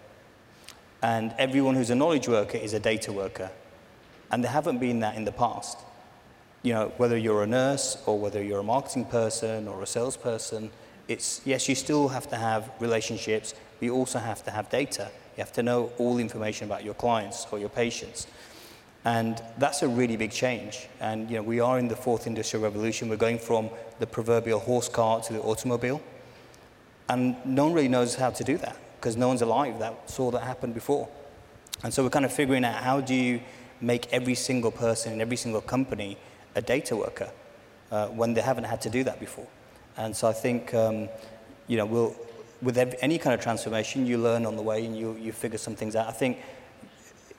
And 1.02 1.36
everyone 1.38 1.76
who's 1.76 1.90
a 1.90 1.96
knowledge 1.96 2.30
worker 2.30 2.58
is 2.58 2.74
a 2.74 2.80
data 2.80 3.12
worker. 3.12 3.52
And 4.32 4.42
they 4.42 4.48
haven't 4.48 4.80
been 4.80 5.02
that 5.02 5.16
in 5.16 5.26
the 5.26 5.34
past. 5.34 5.78
You 6.62 6.74
know, 6.74 6.94
whether 6.96 7.18
you're 7.18 7.44
a 7.44 7.48
nurse 7.48 7.98
or 8.06 8.18
whether 8.18 8.42
you're 8.42 8.62
a 8.62 8.64
marketing 8.64 9.06
person 9.06 9.68
or 9.68 9.84
a 9.84 9.86
salesperson, 9.86 10.72
it's 11.10 11.42
yes, 11.44 11.68
you 11.68 11.76
still 11.76 12.08
have 12.08 12.30
to 12.30 12.38
have 12.38 12.72
relationships, 12.80 13.54
but 13.80 13.86
you 13.86 13.94
also 13.94 14.20
have 14.20 14.42
to 14.46 14.52
have 14.52 14.70
data. 14.70 15.12
You 15.36 15.42
have 15.42 15.52
to 15.54 15.64
know 15.64 15.92
all 15.98 16.16
the 16.16 16.22
information 16.22 16.66
about 16.66 16.86
your 16.86 16.94
clients 16.94 17.46
or 17.52 17.60
your 17.60 17.68
patients. 17.68 18.28
And 19.04 19.44
that's 19.58 19.82
a 19.82 19.88
really 19.90 20.16
big 20.16 20.32
change. 20.32 20.88
And 21.02 21.30
you 21.30 21.36
know, 21.36 21.44
we 21.44 21.60
are 21.60 21.78
in 21.78 21.90
the 21.90 21.98
fourth 21.98 22.26
industrial 22.26 22.64
revolution. 22.64 23.10
We're 23.10 23.18
going 23.18 23.40
from 23.40 23.70
the 24.00 24.08
proverbial 24.08 24.62
horse 24.62 24.88
cart 24.88 25.24
to 25.24 25.34
the 25.34 25.42
automobile. 25.42 26.02
And 27.10 27.36
no 27.46 27.66
one 27.66 27.74
really 27.74 27.88
knows 27.88 28.16
how 28.16 28.30
to 28.30 28.44
do 28.44 28.58
that 28.58 28.78
because 28.96 29.18
no 29.18 29.28
one's 29.28 29.42
alive 29.42 29.80
that 29.80 30.10
saw 30.10 30.32
that 30.32 30.42
happen 30.42 30.72
before. 30.72 31.10
And 31.84 31.94
so 31.94 32.04
we're 32.04 32.10
kind 32.10 32.26
of 32.26 32.32
figuring 32.32 32.64
out 32.64 32.82
how 32.82 33.02
do 33.02 33.14
you 33.14 33.42
make 33.82 34.12
every 34.14 34.36
single 34.36 34.72
person 34.72 35.12
in 35.14 35.22
every 35.22 35.36
single 35.36 35.62
company 35.62 36.18
a 36.56 36.62
data 36.62 36.96
worker 36.96 37.30
uh, 37.92 38.08
when 38.08 38.34
they 38.34 38.42
haven't 38.42 38.64
had 38.64 38.82
to 38.82 38.90
do 38.90 39.04
that 39.04 39.20
before. 39.20 39.48
And 39.98 40.16
so 40.16 40.28
I 40.28 40.34
think, 40.34 40.74
um, 40.74 41.10
you 41.68 41.78
know, 41.78 41.86
we'll, 41.86 42.16
with 42.62 42.78
any 42.78 43.18
kind 43.18 43.34
of 43.34 43.42
transformation, 43.42 44.06
you 44.06 44.18
learn 44.18 44.46
on 44.46 44.56
the 44.56 44.62
way 44.62 44.86
and 44.86 44.98
you, 44.98 45.18
you 45.20 45.34
figure 45.34 45.58
some 45.58 45.76
things 45.76 45.96
out. 45.96 46.08
I 46.08 46.12
think 46.12 46.40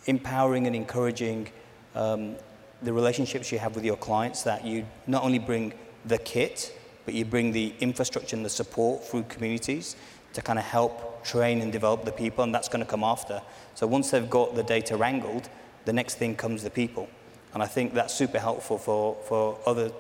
empowering 0.06 0.66
and 0.66 0.76
encouraging 0.76 1.50
um, 1.94 2.36
the 2.82 2.92
relationships 2.92 3.50
you 3.50 3.58
have 3.58 3.74
with 3.74 3.84
your 3.84 3.96
clients 3.96 4.42
that 4.42 4.64
you 4.64 4.84
not 5.06 5.24
only 5.24 5.38
bring 5.38 5.72
the 6.04 6.18
kit, 6.18 6.78
but 7.04 7.14
you 7.14 7.24
bring 7.24 7.52
the 7.52 7.74
infrastructure 7.80 8.36
and 8.36 8.44
the 8.44 8.50
support 8.50 9.04
through 9.04 9.24
communities 9.24 9.96
to 10.32 10.42
kind 10.42 10.58
of 10.58 10.64
help 10.64 11.24
train 11.24 11.60
and 11.60 11.72
develop 11.72 12.04
the 12.04 12.12
people, 12.12 12.44
and 12.44 12.54
that's 12.54 12.68
going 12.68 12.84
to 12.84 12.90
come 12.90 13.04
after. 13.04 13.40
So 13.74 13.86
once 13.86 14.10
they've 14.10 14.28
got 14.28 14.54
the 14.54 14.62
data 14.62 14.96
wrangled, 14.96 15.48
the 15.84 15.92
next 15.92 16.16
thing 16.16 16.34
comes 16.36 16.62
the 16.62 16.70
people. 16.70 17.08
And 17.52 17.62
I 17.62 17.66
think 17.66 17.94
that's 17.94 18.12
super 18.12 18.38
helpful 18.38 18.78
for, 18.78 19.16
for 19.28 19.58
other 19.64 19.92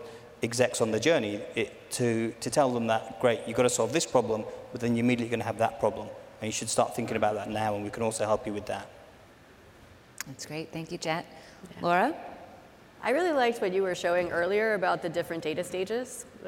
execs 0.42 0.80
on 0.80 0.90
the 0.90 1.00
journey 1.00 1.40
it, 1.54 1.90
to, 1.92 2.34
to 2.40 2.50
tell 2.50 2.72
them 2.72 2.88
that, 2.88 3.20
great, 3.20 3.40
you've 3.46 3.56
got 3.56 3.62
to 3.62 3.70
solve 3.70 3.92
this 3.92 4.06
problem, 4.06 4.44
but 4.72 4.80
then 4.80 4.96
you're 4.96 5.04
immediately 5.04 5.30
going 5.30 5.40
to 5.40 5.46
have 5.46 5.58
that 5.58 5.78
problem. 5.78 6.08
And 6.40 6.48
you 6.48 6.52
should 6.52 6.68
start 6.68 6.96
thinking 6.96 7.16
about 7.16 7.34
that 7.36 7.48
now, 7.48 7.74
and 7.74 7.84
we 7.84 7.90
can 7.90 8.02
also 8.02 8.24
help 8.26 8.46
you 8.46 8.52
with 8.52 8.66
that. 8.66 8.88
That's 10.26 10.46
great. 10.46 10.72
Thank 10.72 10.90
you, 10.90 10.98
Jet. 10.98 11.24
Yeah. 11.76 11.82
Laura? 11.82 12.14
I 13.04 13.10
really 13.10 13.32
liked 13.32 13.60
what 13.60 13.74
you 13.74 13.82
were 13.82 13.94
showing 13.94 14.32
earlier 14.32 14.72
about 14.72 15.02
the 15.02 15.10
different 15.10 15.42
data 15.42 15.62
stages 15.62 16.24
uh, 16.40 16.46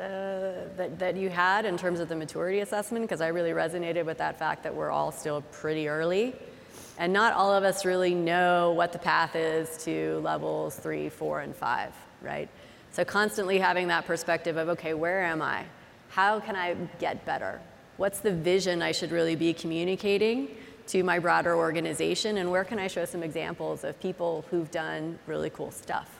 that, 0.79 0.99
that 0.99 1.14
you 1.14 1.29
had 1.29 1.66
in 1.66 1.77
terms 1.77 2.01
of 2.01 2.09
the 2.09 2.16
maturity 2.16 2.61
assessment, 2.61 3.05
because 3.05 3.21
I 3.21 3.29
really 3.29 3.51
resonated 3.51 4.07
with 4.07 4.16
that 4.16 4.38
fact 4.38 4.62
that 4.62 4.75
we're 4.75 4.90
all 4.90 5.12
still 5.12 5.42
pretty 5.53 5.87
early. 5.87 6.35
And 6.97 7.12
not 7.12 7.35
all 7.35 7.53
of 7.53 7.62
us 7.62 7.85
really 7.85 8.14
know 8.14 8.73
what 8.73 8.95
the 8.95 8.99
path 8.99 9.37
is 9.37 9.77
to 9.85 10.19
levels 10.21 10.77
three, 10.77 11.11
four, 11.11 11.40
and 11.40 11.55
five, 11.55 11.92
right? 12.23 12.49
So 12.90 13.05
constantly 13.05 13.59
having 13.59 13.88
that 13.88 14.07
perspective 14.07 14.57
of, 14.57 14.71
okay, 14.71 14.95
where 14.95 15.25
am 15.25 15.42
I? 15.42 15.66
How 16.09 16.40
can 16.40 16.57
I 16.57 16.73
get 16.99 17.27
better? 17.27 17.61
What's 17.99 18.21
the 18.21 18.33
vision 18.33 18.81
I 18.81 18.92
should 18.92 19.11
really 19.12 19.37
be 19.37 19.53
communicating? 19.53 20.57
to 20.87 21.03
my 21.03 21.19
broader 21.19 21.57
organization 21.57 22.37
and 22.37 22.49
where 22.49 22.62
can 22.62 22.79
I 22.79 22.87
show 22.87 23.05
some 23.05 23.25
examples 23.25 23.83
of 23.83 23.99
people 24.01 24.45
who've 24.51 24.71
done 24.71 25.19
really 25.27 25.51
cool 25.51 25.73
stuff. 25.73 26.15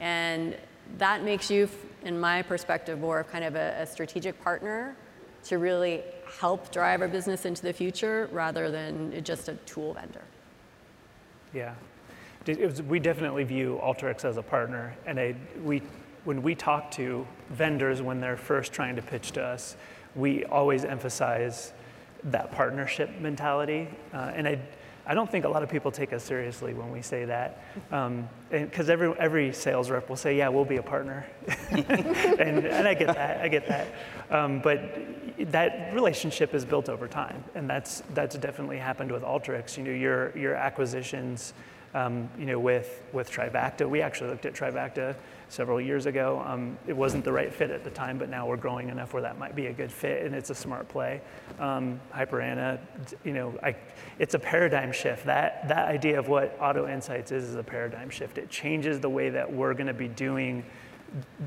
And 0.00 0.56
that 0.98 1.22
makes 1.22 1.50
you, 1.50 1.68
in 2.02 2.18
my 2.18 2.42
perspective, 2.42 2.98
more 2.98 3.20
of 3.20 3.30
kind 3.30 3.44
of 3.44 3.54
a, 3.54 3.76
a 3.80 3.86
strategic 3.86 4.40
partner 4.42 4.96
to 5.44 5.58
really 5.58 6.02
help 6.38 6.70
drive 6.72 7.00
our 7.00 7.08
business 7.08 7.44
into 7.44 7.62
the 7.62 7.72
future 7.72 8.28
rather 8.32 8.70
than 8.70 9.22
just 9.24 9.48
a 9.48 9.54
tool 9.66 9.94
vendor. 9.94 10.24
Yeah. 11.52 11.74
Was, 12.46 12.82
we 12.82 12.98
definitely 12.98 13.44
view 13.44 13.78
Alteryx 13.82 14.24
as 14.24 14.36
a 14.36 14.42
partner, 14.42 14.94
and 15.06 15.36
we, 15.62 15.82
when 16.24 16.42
we 16.42 16.54
talk 16.54 16.90
to 16.92 17.26
vendors 17.50 18.00
when 18.00 18.20
they're 18.20 18.36
first 18.36 18.72
trying 18.72 18.96
to 18.96 19.02
pitch 19.02 19.32
to 19.32 19.42
us, 19.42 19.76
we 20.14 20.44
always 20.46 20.84
emphasize 20.84 21.72
that 22.24 22.50
partnership 22.52 23.10
mentality. 23.20 23.88
Uh, 24.12 24.32
and 24.34 24.48
I, 24.48 24.58
I 25.10 25.14
don't 25.14 25.28
think 25.28 25.44
a 25.44 25.48
lot 25.48 25.64
of 25.64 25.68
people 25.68 25.90
take 25.90 26.12
us 26.12 26.22
seriously 26.22 26.72
when 26.72 26.92
we 26.92 27.02
say 27.02 27.24
that. 27.24 27.64
Because 27.88 28.88
um, 28.88 28.90
every, 28.92 29.12
every 29.18 29.52
sales 29.52 29.90
rep 29.90 30.08
will 30.08 30.14
say, 30.14 30.38
yeah, 30.38 30.48
we'll 30.48 30.64
be 30.64 30.76
a 30.76 30.84
partner. 30.84 31.26
and, 31.72 32.64
and 32.64 32.86
I 32.86 32.94
get 32.94 33.08
that, 33.08 33.40
I 33.40 33.48
get 33.48 33.66
that. 33.66 33.88
Um, 34.30 34.60
but 34.60 34.80
that 35.50 35.92
relationship 35.92 36.54
is 36.54 36.64
built 36.64 36.88
over 36.88 37.08
time. 37.08 37.42
And 37.56 37.68
that's, 37.68 38.04
that's 38.14 38.36
definitely 38.36 38.78
happened 38.78 39.10
with 39.10 39.24
Alteryx. 39.24 39.76
You 39.76 39.82
know, 39.82 39.90
your, 39.90 40.38
your 40.38 40.54
acquisitions, 40.54 41.54
um, 41.92 42.30
you 42.38 42.46
know, 42.46 42.60
with, 42.60 43.02
with 43.12 43.32
Trifacta, 43.32 43.90
we 43.90 44.02
actually 44.02 44.30
looked 44.30 44.46
at 44.46 44.54
Trifacta 44.54 45.16
several 45.50 45.80
years 45.80 46.06
ago. 46.06 46.42
Um, 46.46 46.78
it 46.86 46.96
wasn't 46.96 47.24
the 47.24 47.32
right 47.32 47.52
fit 47.52 47.70
at 47.70 47.84
the 47.84 47.90
time, 47.90 48.18
but 48.18 48.28
now 48.28 48.46
we're 48.46 48.56
growing 48.56 48.88
enough 48.88 49.12
where 49.12 49.22
that 49.22 49.38
might 49.38 49.54
be 49.54 49.66
a 49.66 49.72
good 49.72 49.92
fit, 49.92 50.24
and 50.24 50.34
it's 50.34 50.50
a 50.50 50.54
smart 50.54 50.88
play. 50.88 51.20
Um, 51.58 52.00
HyperAnna, 52.14 52.78
you 53.24 53.32
know, 53.32 53.54
I, 53.62 53.76
it's 54.18 54.34
a 54.34 54.38
paradigm 54.38 54.92
shift. 54.92 55.26
That 55.26 55.68
that 55.68 55.88
idea 55.88 56.18
of 56.18 56.28
what 56.28 56.56
Auto 56.60 56.88
Insights 56.88 57.32
is 57.32 57.44
is 57.44 57.56
a 57.56 57.62
paradigm 57.62 58.08
shift. 58.08 58.38
It 58.38 58.48
changes 58.48 59.00
the 59.00 59.10
way 59.10 59.28
that 59.30 59.52
we're 59.52 59.74
going 59.74 59.88
to 59.88 59.94
be 59.94 60.08
doing 60.08 60.64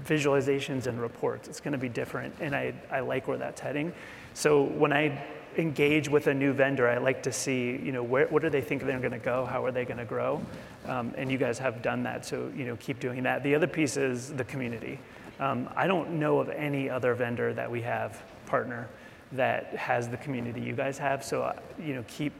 visualizations 0.06 0.88
and 0.88 1.00
reports. 1.02 1.48
It's 1.48 1.62
going 1.62 1.72
to 1.72 1.78
be 1.78 1.90
different, 1.90 2.36
and 2.40 2.54
I, 2.56 2.74
I 2.92 3.00
like 3.00 3.28
where 3.28 3.38
that's 3.38 3.62
heading. 3.62 3.94
So 4.34 4.64
when 4.64 4.92
I 4.92 5.24
engage 5.58 6.10
with 6.10 6.28
a 6.28 6.34
new 6.34 6.54
vendor, 6.54 6.88
I 6.88 6.98
like 6.98 7.24
to 7.24 7.32
see, 7.32 7.72
you 7.72 7.92
know, 7.92 8.04
where, 8.04 8.28
what 8.28 8.42
do 8.42 8.50
they 8.50 8.62
think 8.62 8.86
they're 8.86 9.00
going 9.00 9.12
to 9.12 9.18
go? 9.18 9.46
How 9.46 9.64
are 9.66 9.72
they 9.72 9.86
going 9.86 9.98
to 9.98 10.06
grow? 10.06 10.42
Um, 10.86 11.14
and 11.18 11.32
you 11.32 11.38
guys 11.38 11.58
have 11.60 11.82
done 11.82 12.04
that, 12.04 12.26
so 12.26 12.52
you 12.56 12.66
know, 12.66 12.76
keep 12.78 13.00
doing 13.00 13.24
that. 13.24 13.44
The 13.44 13.56
other 13.56 13.68
piece 13.68 13.98
is 13.98 14.34
the 14.34 14.44
community. 14.44 15.00
Um, 15.40 15.70
I 15.76 15.88
don't 15.88 16.20
know 16.20 16.40
of 16.40 16.50
any 16.50 16.90
other 16.90 17.14
vendor 17.14 17.54
that 17.54 17.70
we 17.70 17.82
have 17.82 18.22
partner 18.46 18.88
that 19.32 19.76
has 19.76 20.08
the 20.08 20.18
community 20.18 20.62
you 20.62 20.74
guys 20.74 20.98
have. 20.98 21.24
So 21.24 21.42
uh, 21.44 21.54
you 21.80 21.96
know, 21.96 22.04
keep 22.08 22.34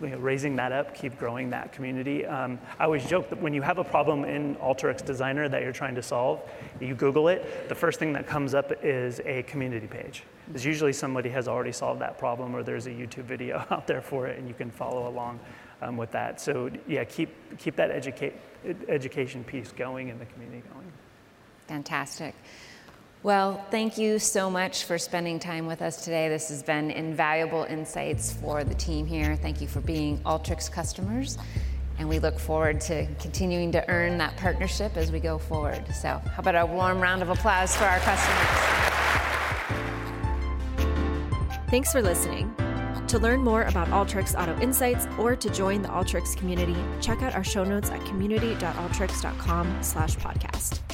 you 0.00 0.08
know, 0.08 0.18
raising 0.18 0.56
that 0.56 0.72
up, 0.72 0.94
keep 0.94 1.18
growing 1.18 1.50
that 1.50 1.72
community. 1.72 2.26
Um, 2.26 2.58
I 2.78 2.84
always 2.84 3.04
joke 3.06 3.30
that 3.30 3.40
when 3.40 3.54
you 3.54 3.62
have 3.62 3.78
a 3.78 3.84
problem 3.84 4.24
in 4.24 4.56
Alteryx 4.56 5.04
Designer 5.04 5.48
that 5.48 5.62
you're 5.62 5.72
trying 5.72 5.94
to 5.94 6.02
solve, 6.02 6.40
you 6.80 6.94
Google 6.94 7.28
it, 7.28 7.68
the 7.68 7.74
first 7.74 7.98
thing 7.98 8.12
that 8.14 8.26
comes 8.26 8.54
up 8.54 8.72
is 8.82 9.20
a 9.24 9.42
community 9.44 9.86
page. 9.86 10.24
Because 10.46 10.64
usually 10.64 10.92
somebody 10.92 11.30
has 11.30 11.48
already 11.48 11.72
solved 11.72 12.00
that 12.00 12.18
problem 12.18 12.54
or 12.54 12.62
there's 12.62 12.86
a 12.86 12.90
YouTube 12.90 13.24
video 13.24 13.64
out 13.70 13.86
there 13.86 14.02
for 14.02 14.26
it 14.26 14.38
and 14.38 14.48
you 14.48 14.54
can 14.54 14.70
follow 14.70 15.08
along 15.08 15.40
um, 15.82 15.96
with 15.96 16.10
that. 16.12 16.40
So 16.40 16.70
yeah, 16.86 17.04
keep, 17.04 17.58
keep 17.58 17.76
that 17.76 17.90
educate, 17.90 18.34
education 18.88 19.44
piece 19.44 19.72
going 19.72 20.10
and 20.10 20.20
the 20.20 20.26
community 20.26 20.62
going. 20.72 20.92
Fantastic. 21.66 22.34
Well, 23.24 23.64
thank 23.70 23.96
you 23.96 24.18
so 24.18 24.50
much 24.50 24.84
for 24.84 24.98
spending 24.98 25.38
time 25.38 25.66
with 25.66 25.80
us 25.80 26.04
today. 26.04 26.28
This 26.28 26.50
has 26.50 26.62
been 26.62 26.90
invaluable 26.90 27.64
insights 27.64 28.34
for 28.34 28.64
the 28.64 28.74
team 28.74 29.06
here. 29.06 29.34
Thank 29.34 29.62
you 29.62 29.66
for 29.66 29.80
being 29.80 30.18
Alteryx 30.24 30.70
customers. 30.70 31.38
And 31.98 32.06
we 32.06 32.18
look 32.18 32.38
forward 32.38 32.82
to 32.82 33.06
continuing 33.18 33.72
to 33.72 33.88
earn 33.88 34.18
that 34.18 34.36
partnership 34.36 34.98
as 34.98 35.10
we 35.10 35.20
go 35.20 35.38
forward. 35.38 35.86
So, 35.94 36.20
how 36.22 36.40
about 36.40 36.54
a 36.54 36.66
warm 36.66 37.00
round 37.00 37.22
of 37.22 37.30
applause 37.30 37.74
for 37.74 37.84
our 37.84 37.98
customers? 38.00 38.46
Thanks 41.70 41.92
for 41.92 42.02
listening. 42.02 42.54
To 43.06 43.18
learn 43.18 43.40
more 43.40 43.62
about 43.62 43.88
Alteryx 43.88 44.38
Auto 44.38 44.54
Insights 44.60 45.06
or 45.18 45.34
to 45.34 45.48
join 45.48 45.80
the 45.80 45.88
Alteryx 45.88 46.36
community, 46.36 46.76
check 47.00 47.22
out 47.22 47.34
our 47.34 47.44
show 47.44 47.64
notes 47.64 47.88
at 47.88 48.04
community.alteryx.com 48.04 49.82
slash 49.82 50.16
podcast. 50.16 50.93